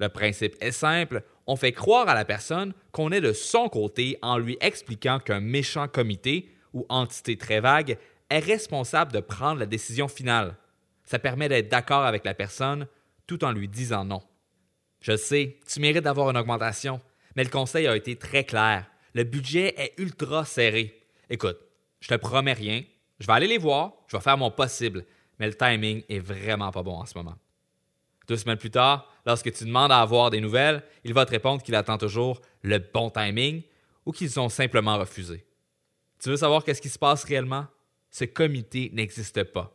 Le 0.00 0.08
principe 0.08 0.56
est 0.60 0.72
simple, 0.72 1.22
on 1.46 1.54
fait 1.54 1.72
croire 1.72 2.08
à 2.08 2.14
la 2.14 2.24
personne 2.24 2.72
qu'on 2.90 3.12
est 3.12 3.20
de 3.20 3.32
son 3.32 3.68
côté 3.68 4.18
en 4.22 4.38
lui 4.38 4.56
expliquant 4.60 5.20
qu'un 5.20 5.40
méchant 5.40 5.86
comité 5.86 6.50
ou 6.72 6.84
entité 6.88 7.36
très 7.36 7.60
vague 7.60 7.96
est 8.28 8.38
responsable 8.38 9.12
de 9.12 9.20
prendre 9.20 9.60
la 9.60 9.66
décision 9.66 10.08
finale. 10.08 10.56
Ça 11.04 11.20
permet 11.20 11.48
d'être 11.48 11.68
d'accord 11.68 12.04
avec 12.04 12.24
la 12.24 12.34
personne 12.34 12.88
tout 13.28 13.44
en 13.44 13.52
lui 13.52 13.68
disant 13.68 14.04
non. 14.04 14.22
Je 15.00 15.16
sais, 15.16 15.58
tu 15.66 15.80
mérites 15.80 16.04
d'avoir 16.04 16.30
une 16.30 16.36
augmentation, 16.36 17.00
mais 17.36 17.44
le 17.44 17.50
conseil 17.50 17.86
a 17.86 17.96
été 17.96 18.16
très 18.16 18.44
clair. 18.44 18.90
Le 19.14 19.22
budget 19.22 19.74
est 19.76 19.94
ultra 19.98 20.44
serré. 20.44 21.06
Écoute, 21.28 21.58
je 22.00 22.08
te 22.08 22.14
promets 22.14 22.52
rien, 22.52 22.82
je 23.18 23.26
vais 23.26 23.32
aller 23.32 23.46
les 23.46 23.58
voir, 23.58 23.92
je 24.06 24.16
vais 24.16 24.22
faire 24.22 24.38
mon 24.38 24.50
possible, 24.50 25.04
mais 25.38 25.46
le 25.46 25.54
timing 25.54 26.02
est 26.08 26.18
vraiment 26.18 26.70
pas 26.70 26.82
bon 26.82 26.94
en 26.94 27.06
ce 27.06 27.16
moment. 27.16 27.36
Deux 28.28 28.36
semaines 28.36 28.58
plus 28.58 28.70
tard, 28.70 29.12
lorsque 29.26 29.52
tu 29.52 29.64
demandes 29.64 29.92
à 29.92 30.00
avoir 30.00 30.30
des 30.30 30.40
nouvelles, 30.40 30.82
il 31.04 31.12
va 31.12 31.26
te 31.26 31.30
répondre 31.30 31.62
qu'il 31.62 31.74
attend 31.74 31.98
toujours 31.98 32.40
le 32.62 32.78
bon 32.78 33.10
timing 33.10 33.62
ou 34.06 34.12
qu'ils 34.12 34.38
ont 34.38 34.48
simplement 34.48 34.98
refusé. 34.98 35.44
Tu 36.22 36.28
veux 36.28 36.36
savoir 36.36 36.64
qu'est-ce 36.64 36.82
qui 36.82 36.88
se 36.88 36.98
passe 36.98 37.24
réellement? 37.24 37.66
Ce 38.10 38.24
comité 38.24 38.90
n'existe 38.92 39.42
pas. 39.44 39.72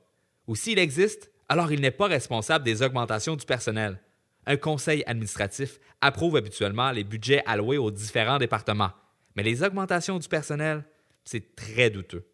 Ou 0.47 0.55
s'il 0.55 0.79
existe, 0.79 1.31
alors 1.49 1.71
il 1.71 1.81
n'est 1.81 1.91
pas 1.91 2.07
responsable 2.07 2.65
des 2.65 2.81
augmentations 2.81 3.35
du 3.35 3.45
personnel. 3.45 3.99
Un 4.45 4.57
conseil 4.57 5.03
administratif 5.07 5.79
approuve 6.01 6.35
habituellement 6.35 6.91
les 6.91 7.03
budgets 7.03 7.43
alloués 7.45 7.77
aux 7.77 7.91
différents 7.91 8.37
départements, 8.37 8.91
mais 9.35 9.43
les 9.43 9.63
augmentations 9.63 10.19
du 10.19 10.27
personnel, 10.27 10.85
c'est 11.25 11.55
très 11.55 11.89
douteux. 11.89 12.25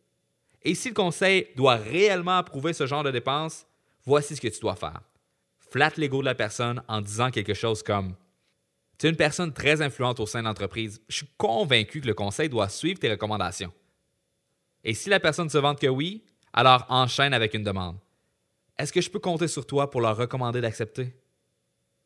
Et 0.64 0.76
si 0.76 0.90
le 0.90 0.94
conseil 0.94 1.48
doit 1.56 1.76
réellement 1.76 2.38
approuver 2.38 2.74
ce 2.74 2.86
genre 2.86 3.04
de 3.04 3.12
dépenses, 3.12 3.66
voici 4.06 4.36
ce 4.36 4.42
que 4.42 4.48
tu 4.48 4.60
dois 4.60 4.76
faire. 4.76 5.02
Flatte 5.58 5.98
l'ego 5.98 6.20
de 6.20 6.26
la 6.26 6.36
personne 6.36 6.84
en 6.88 7.02
disant 7.02 7.32
quelque 7.32 7.54
chose 7.54 7.82
comme 7.82 8.16
Tu 8.98 9.08
es 9.08 9.10
une 9.10 9.16
personne 9.16 9.54
très 9.54 9.82
influente 9.82 10.20
au 10.20 10.26
sein 10.26 10.42
de 10.42 10.48
l'entreprise. 10.48 11.02
Je 11.08 11.18
suis 11.18 11.30
convaincu 11.38 12.02
que 12.02 12.08
le 12.08 12.14
conseil 12.14 12.50
doit 12.50 12.70
suivre 12.70 13.00
tes 13.00 13.10
recommandations. 13.10 13.74
Et 14.84 14.94
si 14.94 15.10
la 15.10 15.20
personne 15.20 15.50
se 15.50 15.58
vante 15.58 15.80
que 15.80 15.88
oui, 15.88 16.24
alors 16.54 16.86
enchaîne 16.90 17.34
avec 17.34 17.54
une 17.54 17.64
demande. 17.64 17.98
Est-ce 18.78 18.92
que 18.92 19.02
je 19.02 19.10
peux 19.10 19.20
compter 19.20 19.48
sur 19.48 19.66
toi 19.66 19.90
pour 19.90 20.02
leur 20.02 20.18
recommander 20.18 20.60
d'accepter? 20.60 21.16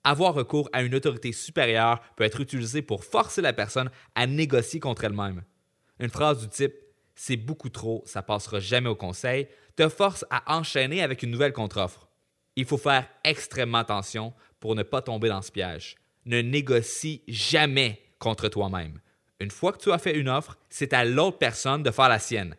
Avoir 0.03 0.35
recours 0.35 0.69
à 0.71 0.83
une 0.83 0.93
autorité 0.93 1.31
supérieure 1.31 1.99
peut 2.15 2.23
être 2.23 2.41
utilisé 2.41 2.81
pour 2.81 3.03
forcer 3.03 3.41
la 3.41 3.53
personne 3.53 3.89
à 4.13 4.27
négocier 4.27 4.79
contre 4.79 5.05
elle-même. 5.05 5.43
Une 5.99 6.09
phrase 6.09 6.41
du 6.41 6.49
type 6.49 6.73
c'est 7.15 7.37
beaucoup 7.37 7.69
trop, 7.69 8.03
ça 8.05 8.21
passera 8.21 8.59
jamais 8.59 8.89
au 8.89 8.95
conseil, 8.95 9.47
te 9.75 9.87
force 9.89 10.25
à 10.29 10.57
enchaîner 10.57 11.01
avec 11.01 11.23
une 11.23 11.31
nouvelle 11.31 11.53
contre-offre. 11.53 12.07
Il 12.57 12.65
faut 12.65 12.77
faire 12.77 13.07
extrêmement 13.23 13.79
attention 13.79 14.33
pour 14.59 14.75
ne 14.75 14.83
pas 14.83 15.01
tomber 15.01 15.29
dans 15.29 15.41
ce 15.41 15.51
piège. 15.51 15.95
Ne 16.25 16.41
négocie 16.41 17.23
jamais 17.27 18.01
contre 18.19 18.49
toi-même. 18.49 18.99
Une 19.39 19.51
fois 19.51 19.73
que 19.73 19.81
tu 19.81 19.91
as 19.91 19.97
fait 19.97 20.17
une 20.17 20.29
offre, 20.29 20.57
c'est 20.69 20.93
à 20.93 21.05
l'autre 21.05 21.37
personne 21.37 21.83
de 21.83 21.91
faire 21.91 22.09
la 22.09 22.19
sienne. 22.19 22.55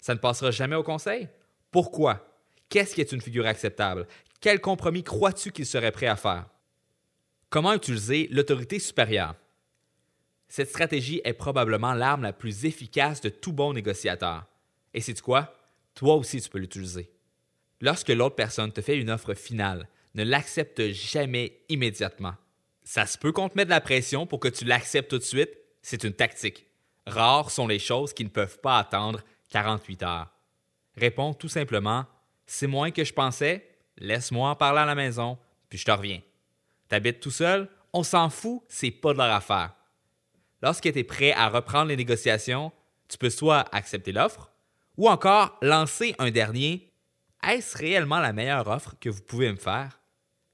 Ça 0.00 0.14
ne 0.14 0.20
passera 0.20 0.50
jamais 0.50 0.76
au 0.76 0.82
conseil? 0.82 1.28
Pourquoi? 1.70 2.26
Qu'est-ce 2.68 2.94
qui 2.94 3.00
est 3.00 3.12
une 3.12 3.20
figure 3.20 3.46
acceptable? 3.46 4.06
Quel 4.40 4.60
compromis 4.60 5.02
crois-tu 5.02 5.50
qu'il 5.50 5.66
serait 5.66 5.92
prêt 5.92 6.06
à 6.06 6.16
faire? 6.16 6.46
Comment 7.48 7.74
utiliser 7.74 8.28
l'autorité 8.30 8.78
supérieure? 8.78 9.34
Cette 10.50 10.68
stratégie 10.68 11.20
est 11.22 11.32
probablement 11.32 11.94
l'arme 11.94 12.24
la 12.24 12.32
plus 12.32 12.64
efficace 12.64 13.20
de 13.20 13.28
tout 13.28 13.52
bon 13.52 13.72
négociateur. 13.72 14.46
Et 14.92 15.00
c'est 15.00 15.18
quoi? 15.20 15.54
Toi 15.94 16.16
aussi, 16.16 16.42
tu 16.42 16.50
peux 16.50 16.58
l'utiliser. 16.58 17.08
Lorsque 17.80 18.08
l'autre 18.08 18.34
personne 18.34 18.72
te 18.72 18.80
fait 18.80 18.98
une 18.98 19.10
offre 19.10 19.34
finale, 19.34 19.88
ne 20.16 20.24
l'accepte 20.24 20.90
jamais 20.90 21.60
immédiatement. 21.68 22.34
Ça 22.82 23.06
se 23.06 23.16
peut 23.16 23.30
qu'on 23.30 23.48
te 23.48 23.56
mette 23.56 23.68
de 23.68 23.70
la 23.70 23.80
pression 23.80 24.26
pour 24.26 24.40
que 24.40 24.48
tu 24.48 24.64
l'acceptes 24.64 25.10
tout 25.10 25.18
de 25.18 25.22
suite, 25.22 25.56
c'est 25.82 26.02
une 26.02 26.14
tactique. 26.14 26.66
Rares 27.06 27.52
sont 27.52 27.68
les 27.68 27.78
choses 27.78 28.12
qui 28.12 28.24
ne 28.24 28.28
peuvent 28.28 28.58
pas 28.58 28.78
attendre 28.78 29.20
48 29.50 30.02
heures. 30.02 30.32
Réponds 30.96 31.32
tout 31.32 31.48
simplement 31.48 32.06
C'est 32.44 32.66
moins 32.66 32.90
que 32.90 33.04
je 33.04 33.12
pensais, 33.12 33.68
laisse-moi 33.98 34.50
en 34.50 34.56
parler 34.56 34.80
à 34.80 34.86
la 34.86 34.96
maison, 34.96 35.38
puis 35.68 35.78
je 35.78 35.84
te 35.84 35.92
reviens. 35.92 36.20
T'habites 36.88 37.20
tout 37.20 37.30
seul, 37.30 37.68
on 37.92 38.02
s'en 38.02 38.30
fout, 38.30 38.64
c'est 38.66 38.90
pas 38.90 39.12
de 39.12 39.18
leur 39.18 39.32
affaire. 39.32 39.76
Lorsque 40.62 40.92
tu 40.92 40.98
es 40.98 41.04
prêt 41.04 41.32
à 41.32 41.48
reprendre 41.48 41.88
les 41.88 41.96
négociations, 41.96 42.72
tu 43.08 43.18
peux 43.18 43.30
soit 43.30 43.64
accepter 43.74 44.12
l'offre 44.12 44.52
ou 44.96 45.08
encore 45.08 45.56
lancer 45.62 46.14
un 46.18 46.30
dernier 46.30 46.92
Est-ce 47.46 47.76
réellement 47.78 48.20
la 48.20 48.32
meilleure 48.32 48.68
offre 48.68 48.94
que 49.00 49.08
vous 49.08 49.22
pouvez 49.22 49.50
me 49.50 49.56
faire 49.56 50.00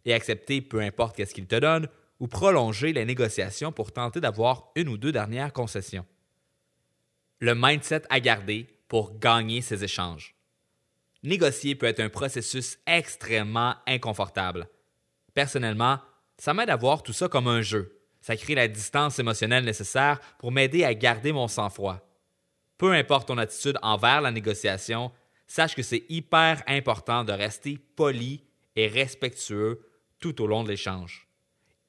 et 0.05 0.14
accepter 0.14 0.61
peu 0.61 0.81
importe 0.81 1.16
qu'est-ce 1.16 1.35
qu'il 1.35 1.47
te 1.47 1.57
donne 1.57 1.88
ou 2.21 2.29
prolonger 2.29 2.92
les 2.92 3.05
négociations 3.05 3.73
pour 3.73 3.92
tenter 3.92 4.21
d'avoir 4.21 4.71
une 4.77 4.88
ou 4.88 4.97
deux 4.97 5.12
dernières 5.12 5.53
concessions. 5.53 6.07
Le 7.40 7.55
mindset 7.55 8.03
à 8.09 8.21
garder 8.21 8.69
pour 8.88 9.19
gagner 9.19 9.61
ces 9.61 9.85
échanges. 9.85 10.35
Négocier 11.23 11.75
peut 11.75 11.87
être 11.87 12.01
un 12.01 12.09
processus 12.09 12.79
extrêmement 12.87 13.75
inconfortable. 13.87 14.69
Personnellement, 15.35 15.99
ça 16.38 16.55
m'aide 16.55 16.71
à 16.71 16.77
voir 16.77 17.03
tout 17.03 17.12
ça 17.12 17.29
comme 17.29 17.49
un 17.49 17.62
jeu 17.62 17.96
ça 18.27 18.37
crée 18.37 18.57
la 18.57 18.67
distance 18.67 19.21
émotionnelle 19.21 19.65
nécessaire 19.65 20.19
pour 20.39 20.51
m'aider 20.51 20.83
à 20.83 20.93
garder 20.95 21.31
mon 21.31 21.47
sang-froid. 21.47 22.01
Peu 22.77 22.93
importe 22.93 23.29
ton 23.29 23.39
attitude 23.39 23.79
envers 23.83 24.21
la 24.21 24.33
négociation, 24.33 25.12
sache 25.47 25.77
que 25.77 25.83
c'est 25.85 26.05
hyper 26.09 26.61
important 26.67 27.23
de 27.23 27.31
rester 27.33 27.79
poli 27.95 28.43
et 28.75 28.89
respectueux 28.89 29.81
tout 30.19 30.43
au 30.43 30.49
long 30.49 30.65
de 30.65 30.71
l'échange. 30.71 31.29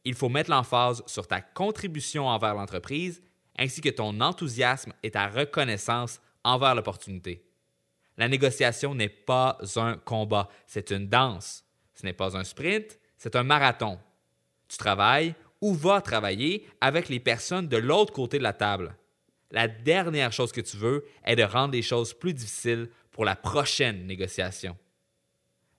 Il 0.04 0.13
faut 0.13 0.30
mettre 0.30 0.52
l'emphase 0.52 1.02
sur 1.08 1.26
ta 1.26 1.41
contribution 1.41 2.28
envers 2.28 2.54
l'entreprise 2.54 3.23
ainsi 3.58 3.82
que 3.82 3.89
ton 3.89 4.21
enthousiasme 4.21 4.93
et 5.02 5.10
ta 5.10 5.30
reconnaissance 5.30 6.21
envers 6.43 6.76
l'opportunité. 6.76 7.50
La 8.15 8.28
négociation 8.28 8.93
n'est 8.93 9.10
pas 9.10 9.58
un 9.78 9.97
combat, 9.97 10.50
c'est 10.67 10.91
une 10.91 11.10
danse. 11.10 11.65
Ce 11.95 12.06
n'est 12.06 12.13
pas 12.13 12.38
un 12.38 12.43
sprint, 12.43 13.00
c'est 13.17 13.36
un 13.36 13.41
marathon. 13.41 13.97
Tu 14.67 14.78
travailles 14.78 15.34
ou 15.62 15.74
va 15.74 16.02
travailler 16.02 16.67
avec 16.82 17.10
les 17.10 17.20
personnes 17.20 17.67
de 17.67 17.78
l'autre 17.78 18.13
côté 18.13 18.38
de 18.38 18.43
la 18.43 18.54
table. 18.54 18.96
La 19.52 19.67
dernière 19.67 20.34
chose 20.34 20.52
que 20.52 20.62
tu 20.62 20.78
veux 20.78 21.06
est 21.26 21.36
de 21.36 21.43
rendre 21.43 21.74
les 21.74 21.82
choses 21.82 22.13
plus 22.13 22.34
difficiles 22.34 22.89
pour 23.12 23.26
la 23.26 23.36
prochaine 23.36 24.06
négociation. 24.06 24.78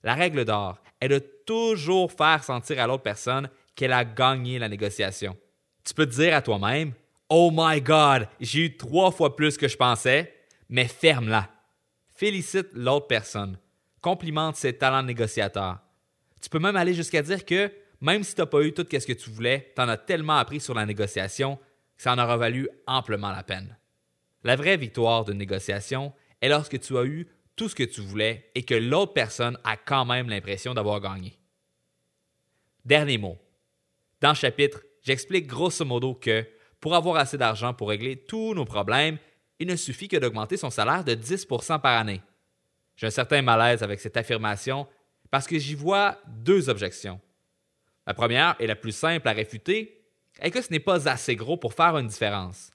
La 0.03 0.15
règle 0.15 0.45
d'or 0.45 0.79
est 1.01 1.07
de 1.07 1.19
toujours 1.19 2.11
faire 2.11 2.43
sentir 2.43 2.79
à 2.79 2.87
l'autre 2.87 3.03
personne 3.03 3.49
qu'elle 3.75 3.93
a 3.93 4.05
gagné 4.05 4.59
la 4.59 4.69
négociation. 4.69 5.37
Tu 5.83 5.93
peux 5.93 6.05
te 6.05 6.15
dire 6.15 6.35
à 6.35 6.41
toi-même 6.41 6.93
Oh 7.29 7.51
my 7.53 7.79
God, 7.79 8.27
j'ai 8.39 8.65
eu 8.65 8.77
trois 8.77 9.11
fois 9.11 9.35
plus 9.35 9.57
que 9.57 9.67
je 9.67 9.77
pensais, 9.77 10.33
mais 10.67 10.87
ferme-la. 10.87 11.49
Félicite 12.07 12.69
l'autre 12.73 13.07
personne. 13.07 13.57
Complimente 14.01 14.55
ses 14.55 14.73
talents 14.73 15.03
de 15.03 15.07
négociateur. 15.07 15.79
Tu 16.41 16.49
peux 16.49 16.59
même 16.59 16.75
aller 16.75 16.93
jusqu'à 16.93 17.21
dire 17.21 17.45
que 17.45 17.71
même 18.01 18.23
si 18.23 18.35
tu 18.35 18.41
n'as 18.41 18.47
pas 18.47 18.61
eu 18.61 18.73
tout 18.73 18.85
ce 18.89 19.05
que 19.05 19.13
tu 19.13 19.29
voulais, 19.29 19.71
tu 19.75 19.81
en 19.81 19.89
as 19.89 19.97
tellement 19.97 20.37
appris 20.37 20.59
sur 20.59 20.73
la 20.73 20.85
négociation 20.85 21.57
que 21.97 22.03
ça 22.03 22.13
en 22.13 22.19
aura 22.19 22.37
valu 22.37 22.69
amplement 22.87 23.31
la 23.31 23.43
peine. 23.43 23.77
La 24.43 24.55
vraie 24.55 24.77
victoire 24.77 25.25
d'une 25.25 25.37
négociation 25.37 26.13
est 26.41 26.49
lorsque 26.49 26.79
tu 26.79 26.97
as 26.97 27.03
eu 27.03 27.27
tout 27.55 27.67
ce 27.67 27.75
que 27.75 27.83
tu 27.83 27.99
voulais 27.99 28.49
et 28.55 28.63
que 28.63 28.73
l'autre 28.73 29.13
personne 29.13 29.57
a 29.65 29.75
quand 29.75 30.05
même 30.05 30.29
l'impression 30.29 30.73
d'avoir 30.73 31.01
gagné. 31.01 31.37
Dernier 32.85 33.17
mot. 33.17 33.37
Dans 34.21 34.29
le 34.29 34.35
chapitre, 34.35 34.81
j'explique 35.01 35.47
grosso 35.47 35.83
modo 35.83 36.13
que 36.13 36.45
pour 36.79 36.95
avoir 36.95 37.17
assez 37.17 37.37
d'argent 37.37 37.73
pour 37.73 37.89
régler 37.89 38.15
tous 38.15 38.53
nos 38.53 38.63
problèmes, 38.63 39.17
il 39.59 39.67
ne 39.67 39.75
suffit 39.75 40.07
que 40.07 40.15
d'augmenter 40.15 40.55
son 40.55 40.69
salaire 40.69 41.03
de 41.03 41.13
10% 41.13 41.81
par 41.81 41.97
année. 41.97 42.21
J'ai 42.95 43.07
un 43.07 43.11
certain 43.11 43.41
malaise 43.41 43.83
avec 43.83 43.99
cette 43.99 44.15
affirmation 44.15 44.87
parce 45.29 45.47
que 45.47 45.59
j'y 45.59 45.75
vois 45.75 46.17
deux 46.27 46.69
objections. 46.69 47.19
La 48.09 48.15
première 48.15 48.55
et 48.57 48.65
la 48.65 48.75
plus 48.75 48.91
simple 48.91 49.27
à 49.27 49.33
réfuter 49.33 50.03
est 50.39 50.49
que 50.49 50.63
ce 50.63 50.71
n'est 50.71 50.79
pas 50.79 51.07
assez 51.07 51.35
gros 51.35 51.57
pour 51.57 51.75
faire 51.75 51.95
une 51.95 52.07
différence. 52.07 52.71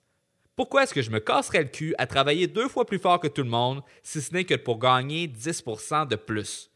Pourquoi 0.54 0.84
est-ce 0.84 0.94
que 0.94 1.02
je 1.02 1.10
me 1.10 1.18
casserais 1.18 1.64
le 1.64 1.68
cul 1.70 1.92
à 1.98 2.06
travailler 2.06 2.46
deux 2.46 2.68
fois 2.68 2.86
plus 2.86 3.00
fort 3.00 3.18
que 3.18 3.26
tout 3.26 3.42
le 3.42 3.48
monde 3.48 3.82
si 4.04 4.22
ce 4.22 4.32
n'est 4.32 4.44
que 4.44 4.54
pour 4.54 4.78
gagner 4.78 5.26
10% 5.26 6.06
de 6.06 6.14
plus? 6.14 6.70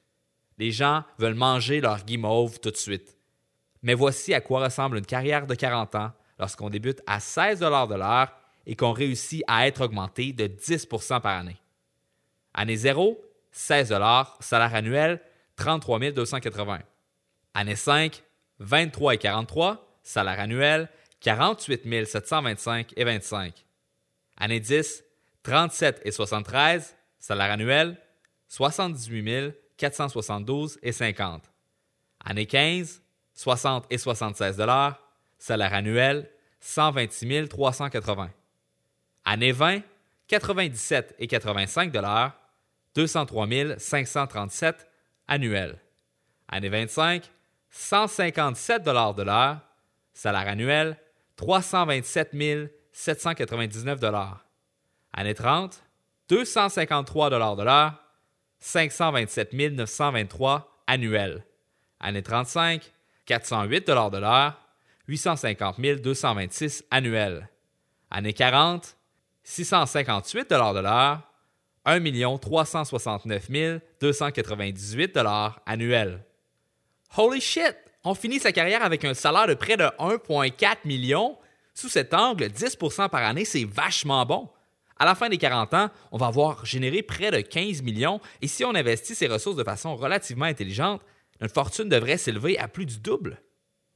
Les 0.58 0.72
gens 0.72 1.04
veulent 1.18 1.34
manger 1.34 1.80
leur 1.80 2.04
guimauve 2.04 2.58
tout 2.58 2.72
de 2.72 2.76
suite. 2.76 3.16
Mais 3.82 3.94
voici 3.94 4.34
à 4.34 4.40
quoi 4.40 4.64
ressemble 4.64 4.98
une 4.98 5.06
carrière 5.06 5.46
de 5.46 5.54
40 5.54 5.94
ans 5.94 6.10
lorsqu'on 6.40 6.68
débute 6.68 7.00
à 7.06 7.20
16 7.20 7.60
de 7.60 7.66
l'heure 7.66 8.32
et 8.66 8.74
qu'on 8.74 8.90
réussit 8.90 9.44
à 9.46 9.68
être 9.68 9.82
augmenté 9.82 10.32
de 10.32 10.48
10% 10.48 11.20
par 11.20 11.38
année. 11.38 11.60
Année 12.54 12.76
0, 12.76 13.22
16 13.52 13.94
salaire 14.40 14.74
annuel 14.74 15.20
33 15.54 16.10
280. 16.10 16.80
Année 17.54 17.76
5, 17.76 18.24
23 18.60 19.14
et 19.14 19.18
43, 19.18 19.98
salaire 20.02 20.40
annuel, 20.40 20.88
48 21.20 22.06
725 22.06 22.92
et 22.96 23.04
25. 23.04 23.64
Année 24.36 24.60
10, 24.60 25.04
37 25.42 26.02
et 26.04 26.10
73, 26.10 26.94
Salaire 27.18 27.50
annuel, 27.50 27.96
78 28.48 29.54
472 29.76 30.78
et 30.82 30.92
50. 30.92 31.50
Année 32.24 32.46
15, 32.46 33.02
60 33.34 33.86
et 33.90 33.98
76 33.98 34.56
Salaire 35.38 35.74
annuel, 35.74 36.30
126 36.60 37.48
380. 37.48 38.30
Année 39.24 39.52
20, 39.52 39.82
97 40.28 41.14
et 41.18 41.26
85 41.26 41.92
203 42.94 43.48
537 43.78 44.86
annuel. 45.26 45.78
Année 46.48 46.68
25, 46.68 47.30
157 47.70 48.82
de 48.82 49.22
l'heure. 49.22 49.60
Salaire 50.12 50.48
annuel, 50.48 50.96
327 51.36 52.34
799 52.92 54.00
Année 55.12 55.34
30, 55.34 55.82
253 56.28 57.30
de 57.30 57.36
l'heure. 57.62 57.94
527 58.60 59.52
923 59.52 60.82
annuel. 60.86 61.44
Année 62.00 62.22
35, 62.22 62.92
408 63.26 63.86
de 63.86 64.18
l'heure. 64.18 64.60
850 65.06 65.78
226 66.02 66.84
annuel. 66.90 67.48
Année 68.10 68.32
40, 68.32 68.96
658 69.44 70.50
de 70.50 70.80
l'heure. 70.80 71.22
1 71.84 72.38
369 72.38 73.48
298 74.00 75.16
annuel. 75.64 76.24
Holy 77.16 77.40
shit! 77.40 77.76
On 78.04 78.14
finit 78.14 78.38
sa 78.38 78.52
carrière 78.52 78.82
avec 78.82 79.04
un 79.04 79.14
salaire 79.14 79.46
de 79.46 79.54
près 79.54 79.76
de 79.76 79.84
1,4 79.84 80.76
million. 80.84 81.36
Sous 81.74 81.88
cet 81.88 82.14
angle, 82.14 82.44
10% 82.44 83.08
par 83.08 83.22
année, 83.22 83.44
c'est 83.44 83.64
vachement 83.64 84.24
bon. 84.24 84.48
À 84.98 85.04
la 85.04 85.14
fin 85.14 85.28
des 85.28 85.38
40 85.38 85.74
ans, 85.74 85.90
on 86.10 86.18
va 86.18 86.26
avoir 86.26 86.64
généré 86.66 87.02
près 87.02 87.30
de 87.30 87.40
15 87.40 87.82
millions 87.82 88.20
et 88.42 88.48
si 88.48 88.64
on 88.64 88.74
investit 88.74 89.14
ces 89.14 89.28
ressources 89.28 89.56
de 89.56 89.62
façon 89.62 89.94
relativement 89.94 90.46
intelligente, 90.46 91.02
notre 91.40 91.54
fortune 91.54 91.88
devrait 91.88 92.18
s'élever 92.18 92.58
à 92.58 92.66
plus 92.66 92.84
du 92.84 92.98
double. 92.98 93.40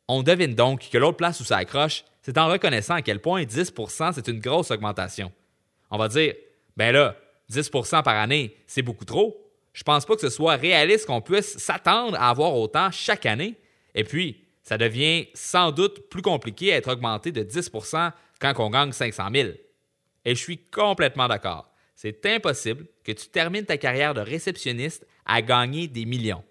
On 0.07 0.23
devine 0.23 0.55
donc 0.55 0.89
que 0.91 0.99
l'autre 0.99 1.17
place 1.17 1.41
où 1.41 1.45
ça 1.45 1.57
accroche, 1.57 2.05
c'est 2.23 2.39
en 2.39 2.49
reconnaissant 2.49 2.95
à 2.95 3.03
quel 3.03 3.21
point 3.21 3.43
10% 3.43 4.13
c'est 4.15 4.29
une 4.29 4.39
grosse 4.39 4.71
augmentation. 4.71 5.33
On 5.91 5.99
va 5.99 6.09
dire, 6.09 6.35
ben 6.77 6.93
là, 6.93 7.17
10% 7.51 8.03
par 8.05 8.17
année, 8.17 8.57
c'est 8.67 8.83
beaucoup 8.83 9.05
trop. 9.05 9.42
Je 9.73 9.83
pense 9.85 10.05
pas 10.05 10.15
que 10.15 10.21
ce 10.21 10.31
soit 10.31 10.57
réaliste 10.57 11.07
qu'on 11.07 11.21
puisse 11.21 11.59
s'attendre 11.59 12.17
à 12.21 12.29
avoir 12.29 12.55
autant 12.55 12.91
chaque 12.91 13.27
année. 13.27 13.57
Et 13.95 14.05
puis, 14.05 14.45
ça 14.63 14.79
devient 14.79 15.29
sans 15.35 15.73
doute 15.73 16.09
plus 16.09 16.23
compliqué 16.23 16.73
à 16.73 16.77
être 16.77 16.93
augmenté 16.93 17.33
de 17.33 17.43
10% 17.43 18.13
quand 18.41 18.55
on 18.59 18.71
gagne 18.71 18.93
500 18.93 19.29
000. 19.35 19.51
Et 20.25 20.35
je 20.35 20.41
suis 20.41 20.59
complètement 20.59 21.29
d'accord. 21.29 21.71
C'est 21.95 22.25
impossible 22.27 22.87
que 23.05 23.13
tu 23.13 23.29
termines 23.29 23.65
ta 23.65 23.77
carrière 23.77 24.15
de 24.15 24.21
réceptionniste 24.21 25.07
à 25.25 25.43
gagner 25.43 25.89
des 25.89 26.05
millions. 26.05 26.45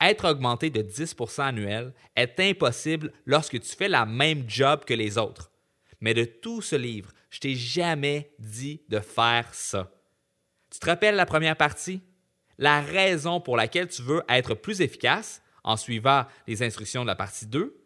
Être 0.00 0.30
augmenté 0.30 0.70
de 0.70 0.82
10% 0.82 1.42
annuel 1.42 1.92
est 2.16 2.38
impossible 2.40 3.12
lorsque 3.26 3.60
tu 3.60 3.76
fais 3.76 3.88
la 3.88 4.06
même 4.06 4.44
job 4.48 4.84
que 4.84 4.94
les 4.94 5.18
autres. 5.18 5.50
Mais 6.00 6.14
de 6.14 6.24
tout 6.24 6.60
ce 6.60 6.76
livre, 6.76 7.10
je 7.30 7.40
t'ai 7.40 7.54
jamais 7.54 8.32
dit 8.38 8.82
de 8.88 9.00
faire 9.00 9.52
ça. 9.54 9.90
Tu 10.70 10.78
te 10.78 10.86
rappelles 10.86 11.14
la 11.14 11.26
première 11.26 11.56
partie? 11.56 12.02
La 12.58 12.80
raison 12.80 13.40
pour 13.40 13.56
laquelle 13.56 13.88
tu 13.88 14.02
veux 14.02 14.22
être 14.28 14.54
plus 14.54 14.80
efficace 14.80 15.42
en 15.64 15.76
suivant 15.76 16.24
les 16.46 16.62
instructions 16.62 17.02
de 17.02 17.08
la 17.08 17.16
partie 17.16 17.46
2 17.46 17.76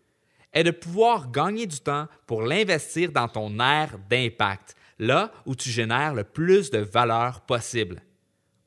est 0.52 0.64
de 0.64 0.70
pouvoir 0.70 1.30
gagner 1.30 1.66
du 1.66 1.78
temps 1.80 2.06
pour 2.26 2.42
l'investir 2.42 3.12
dans 3.12 3.28
ton 3.28 3.60
aire 3.60 3.98
d'impact, 4.10 4.74
là 4.98 5.30
où 5.46 5.54
tu 5.54 5.70
génères 5.70 6.14
le 6.14 6.24
plus 6.24 6.70
de 6.70 6.78
valeur 6.78 7.42
possible. 7.42 8.02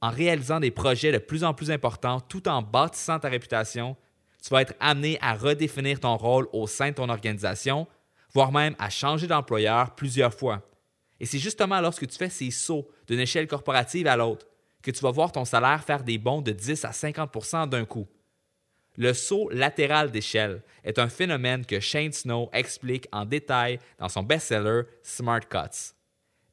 En 0.01 0.09
réalisant 0.09 0.59
des 0.59 0.71
projets 0.71 1.11
de 1.11 1.17
plus 1.19 1.43
en 1.43 1.53
plus 1.53 1.69
importants 1.69 2.19
tout 2.21 2.47
en 2.47 2.61
bâtissant 2.61 3.19
ta 3.19 3.29
réputation, 3.29 3.95
tu 4.41 4.49
vas 4.49 4.61
être 4.61 4.73
amené 4.79 5.19
à 5.21 5.35
redéfinir 5.35 5.99
ton 5.99 6.17
rôle 6.17 6.47
au 6.51 6.65
sein 6.65 6.89
de 6.89 6.95
ton 6.95 7.09
organisation, 7.09 7.87
voire 8.33 8.51
même 8.51 8.75
à 8.79 8.89
changer 8.89 9.27
d'employeur 9.27 9.93
plusieurs 9.93 10.33
fois. 10.33 10.61
Et 11.19 11.27
c'est 11.27 11.37
justement 11.37 11.79
lorsque 11.81 12.07
tu 12.07 12.17
fais 12.17 12.29
ces 12.29 12.49
sauts 12.49 12.89
d'une 13.07 13.19
échelle 13.19 13.47
corporative 13.47 14.07
à 14.07 14.17
l'autre 14.17 14.47
que 14.81 14.91
tu 14.91 15.01
vas 15.01 15.11
voir 15.11 15.31
ton 15.31 15.45
salaire 15.45 15.83
faire 15.83 16.03
des 16.03 16.17
bonds 16.17 16.41
de 16.41 16.51
10 16.51 16.85
à 16.85 16.91
50% 16.91 17.69
d'un 17.69 17.85
coup. 17.85 18.07
Le 18.97 19.13
saut 19.13 19.49
latéral 19.51 20.11
d'échelle 20.11 20.63
est 20.83 20.99
un 20.99 21.07
phénomène 21.07 21.65
que 21.65 21.79
Shane 21.79 22.11
Snow 22.11 22.49
explique 22.51 23.07
en 23.11 23.25
détail 23.25 23.79
dans 23.99 24.09
son 24.09 24.23
best-seller 24.23 24.83
Smart 25.01 25.47
Cuts. 25.47 25.93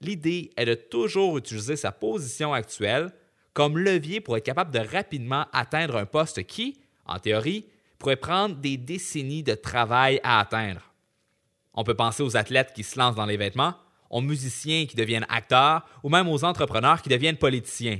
L'idée 0.01 0.51
est 0.57 0.67
de 0.67 0.75
toujours 0.75 1.39
utiliser 1.39 1.75
sa 1.75 1.91
position 1.91 2.53
actuelle 2.53 3.13
comme 3.53 3.77
levier 3.77 4.21
pour 4.21 4.37
être 4.37 4.45
capable 4.45 4.71
de 4.71 4.79
rapidement 4.79 5.47
atteindre 5.53 5.97
un 5.97 6.07
poste 6.07 6.45
qui, 6.47 6.79
en 7.07 7.19
théorie, 7.19 7.67
pourrait 7.99 8.15
prendre 8.15 8.55
des 8.55 8.77
décennies 8.77 9.43
de 9.43 9.55
travail 9.55 10.21
à 10.23 10.39
atteindre. 10.39 10.93
On 11.75 11.83
peut 11.83 11.95
penser 11.95 12.23
aux 12.23 12.37
athlètes 12.37 12.73
qui 12.73 12.85
se 12.85 12.97
lancent 12.99 13.17
dans 13.17 13.27
les 13.27 13.37
vêtements, 13.37 13.75
aux 14.11 14.21
musiciens 14.21 14.87
qui 14.87 14.97
deviennent 14.97 15.27
acteurs 15.29 15.85
ou 16.05 16.09
même 16.09 16.29
aux 16.29 16.45
entrepreneurs 16.45 17.03
qui 17.03 17.09
deviennent 17.09 17.37
politiciens. 17.37 17.99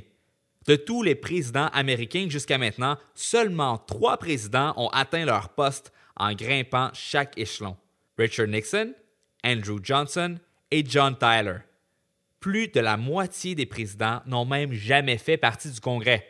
De 0.69 0.77
tous 0.77 1.03
les 1.03 1.17
présidents 1.17 1.69
américains 1.73 2.29
jusqu'à 2.29 2.59
maintenant, 2.59 2.97
seulement 3.17 3.79
trois 3.79 4.19
présidents 4.19 4.75
ont 4.77 4.91
atteint 4.91 5.25
leur 5.25 5.49
poste 5.49 5.93
en 6.15 6.33
grimpant 6.35 6.91
chaque 6.93 7.37
échelon. 7.37 7.77
Richard 8.17 8.47
Nixon, 8.47 8.93
Andrew 9.45 9.81
Johnson 9.83 10.37
et 10.71 10.85
John 10.87 11.17
Tyler 11.19 11.59
plus 12.41 12.69
de 12.69 12.81
la 12.81 12.97
moitié 12.97 13.55
des 13.55 13.67
présidents 13.67 14.21
n'ont 14.27 14.45
même 14.45 14.73
jamais 14.73 15.19
fait 15.19 15.37
partie 15.37 15.71
du 15.71 15.81
Congrès. 15.81 16.27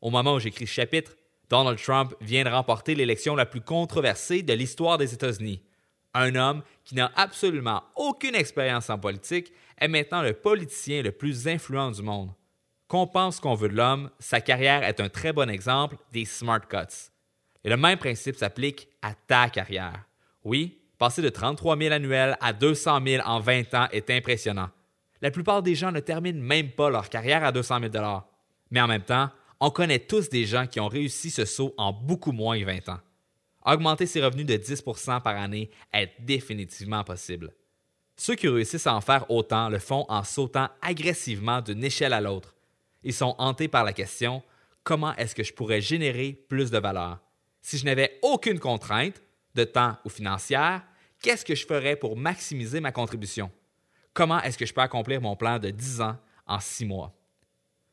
Au 0.00 0.10
moment 0.10 0.34
où 0.34 0.40
j'écris 0.40 0.66
ce 0.66 0.72
chapitre, 0.72 1.12
Donald 1.48 1.78
Trump 1.78 2.14
vient 2.20 2.44
de 2.44 2.48
remporter 2.48 2.94
l'élection 2.94 3.36
la 3.36 3.46
plus 3.46 3.60
controversée 3.60 4.42
de 4.42 4.52
l'histoire 4.54 4.98
des 4.98 5.14
États-Unis. 5.14 5.62
Un 6.14 6.34
homme 6.34 6.62
qui 6.84 6.94
n'a 6.94 7.12
absolument 7.16 7.82
aucune 7.96 8.34
expérience 8.34 8.90
en 8.90 8.98
politique 8.98 9.52
est 9.78 9.88
maintenant 9.88 10.22
le 10.22 10.32
politicien 10.32 11.02
le 11.02 11.12
plus 11.12 11.46
influent 11.48 11.90
du 11.90 12.02
monde. 12.02 12.30
Qu'on 12.92 13.06
pense 13.06 13.40
qu'on 13.40 13.54
veut 13.54 13.70
de 13.70 13.74
l'homme, 13.74 14.10
sa 14.18 14.42
carrière 14.42 14.84
est 14.84 15.00
un 15.00 15.08
très 15.08 15.32
bon 15.32 15.48
exemple 15.48 15.96
des 16.12 16.26
smart 16.26 16.60
cuts. 16.60 17.10
Et 17.64 17.70
le 17.70 17.78
même 17.78 17.98
principe 17.98 18.36
s'applique 18.36 18.86
à 19.00 19.14
ta 19.14 19.48
carrière. 19.48 20.04
Oui, 20.44 20.78
passer 20.98 21.22
de 21.22 21.30
33 21.30 21.78
000 21.78 21.94
annuels 21.94 22.36
à 22.40 22.52
200 22.52 23.00
000 23.04 23.26
en 23.26 23.40
20 23.40 23.74
ans 23.74 23.88
est 23.92 24.10
impressionnant 24.10 24.68
la 25.22 25.30
plupart 25.30 25.62
des 25.62 25.76
gens 25.76 25.92
ne 25.92 26.00
terminent 26.00 26.42
même 26.42 26.72
pas 26.72 26.90
leur 26.90 27.08
carrière 27.08 27.44
à 27.44 27.52
200 27.52 27.78
000 27.92 28.22
Mais 28.70 28.80
en 28.80 28.88
même 28.88 29.04
temps, 29.04 29.30
on 29.60 29.70
connaît 29.70 30.00
tous 30.00 30.28
des 30.28 30.44
gens 30.44 30.66
qui 30.66 30.80
ont 30.80 30.88
réussi 30.88 31.30
ce 31.30 31.44
saut 31.44 31.72
en 31.78 31.92
beaucoup 31.92 32.32
moins 32.32 32.58
que 32.58 32.64
20 32.64 32.88
ans. 32.88 32.98
Augmenter 33.64 34.06
ses 34.06 34.22
revenus 34.22 34.46
de 34.46 34.56
10% 34.56 35.22
par 35.22 35.36
année 35.36 35.70
est 35.92 36.10
définitivement 36.18 37.04
possible. 37.04 37.54
Ceux 38.16 38.34
qui 38.34 38.48
réussissent 38.48 38.88
à 38.88 38.94
en 38.94 39.00
faire 39.00 39.30
autant 39.30 39.68
le 39.68 39.78
font 39.78 40.04
en 40.08 40.24
sautant 40.24 40.68
agressivement 40.82 41.60
d'une 41.60 41.84
échelle 41.84 42.12
à 42.12 42.20
l'autre. 42.20 42.51
Ils 43.04 43.14
sont 43.14 43.34
hantés 43.38 43.68
par 43.68 43.84
la 43.84 43.92
question 43.92 44.42
comment 44.84 45.14
est-ce 45.16 45.34
que 45.34 45.42
je 45.42 45.52
pourrais 45.52 45.80
générer 45.80 46.32
plus 46.48 46.70
de 46.70 46.78
valeur? 46.78 47.20
Si 47.60 47.78
je 47.78 47.84
n'avais 47.84 48.18
aucune 48.22 48.58
contrainte, 48.58 49.22
de 49.54 49.64
temps 49.64 49.96
ou 50.04 50.08
financière, 50.08 50.82
qu'est-ce 51.20 51.44
que 51.44 51.54
je 51.54 51.66
ferais 51.66 51.96
pour 51.96 52.16
maximiser 52.16 52.80
ma 52.80 52.92
contribution? 52.92 53.50
Comment 54.14 54.40
est-ce 54.42 54.58
que 54.58 54.66
je 54.66 54.74
peux 54.74 54.80
accomplir 54.80 55.20
mon 55.20 55.36
plan 55.36 55.58
de 55.58 55.70
10 55.70 56.00
ans 56.00 56.16
en 56.46 56.60
6 56.60 56.86
mois? 56.86 57.14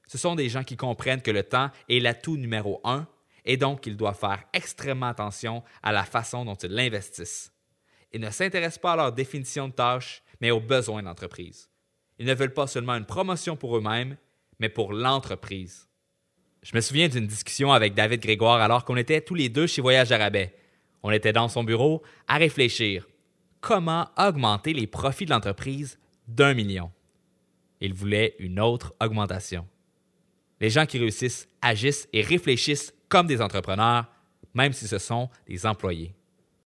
Ce 0.07 0.17
sont 0.17 0.35
des 0.35 0.49
gens 0.49 0.63
qui 0.63 0.77
comprennent 0.77 1.21
que 1.21 1.31
le 1.31 1.43
temps 1.43 1.69
est 1.87 1.99
l'atout 1.99 2.37
numéro 2.37 2.81
un 2.83 3.07
et 3.45 3.57
donc 3.57 3.81
qu'ils 3.81 3.97
doivent 3.97 4.17
faire 4.17 4.43
extrêmement 4.53 5.07
attention 5.07 5.63
à 5.83 5.91
la 5.91 6.03
façon 6.03 6.45
dont 6.45 6.55
ils 6.55 6.71
l'investissent. 6.71 7.51
Ils 8.11 8.21
ne 8.21 8.31
s'intéressent 8.31 8.81
pas 8.81 8.93
à 8.93 8.95
leur 8.95 9.11
définition 9.11 9.67
de 9.67 9.73
tâche, 9.73 10.23
mais 10.41 10.51
aux 10.51 10.59
besoins 10.59 11.01
de 11.01 11.07
l'entreprise. 11.07 11.69
Ils 12.17 12.25
ne 12.25 12.33
veulent 12.33 12.53
pas 12.53 12.67
seulement 12.67 12.95
une 12.95 13.05
promotion 13.05 13.55
pour 13.55 13.77
eux-mêmes, 13.77 14.17
mais 14.59 14.69
pour 14.69 14.93
l'entreprise. 14.93 15.87
Je 16.61 16.75
me 16.75 16.81
souviens 16.81 17.07
d'une 17.07 17.27
discussion 17.27 17.71
avec 17.71 17.93
David 17.93 18.21
Grégoire 18.21 18.61
alors 18.61 18.83
qu'on 18.83 18.97
était 18.97 19.21
tous 19.21 19.35
les 19.35 19.49
deux 19.49 19.67
chez 19.67 19.81
Voyage 19.81 20.11
Arabais. 20.11 20.53
On 21.03 21.11
était 21.11 21.33
dans 21.33 21.47
son 21.47 21.63
bureau 21.63 22.03
à 22.27 22.37
réfléchir. 22.37 23.07
Comment 23.61 24.09
augmenter 24.17 24.73
les 24.73 24.87
profits 24.87 25.25
de 25.25 25.31
l'entreprise 25.31 25.97
d'un 26.27 26.53
million? 26.53 26.91
Il 27.79 27.93
voulait 27.93 28.35
une 28.39 28.59
autre 28.59 28.93
augmentation. 29.01 29.65
Les 30.59 30.69
gens 30.69 30.85
qui 30.85 30.99
réussissent 30.99 31.47
agissent 31.61 32.09
et 32.11 32.21
réfléchissent 32.21 32.93
comme 33.07 33.27
des 33.27 33.41
entrepreneurs, 33.41 34.07
même 34.53 34.73
si 34.73 34.87
ce 34.87 34.97
sont 34.97 35.29
des 35.47 35.65
employés. 35.65 36.13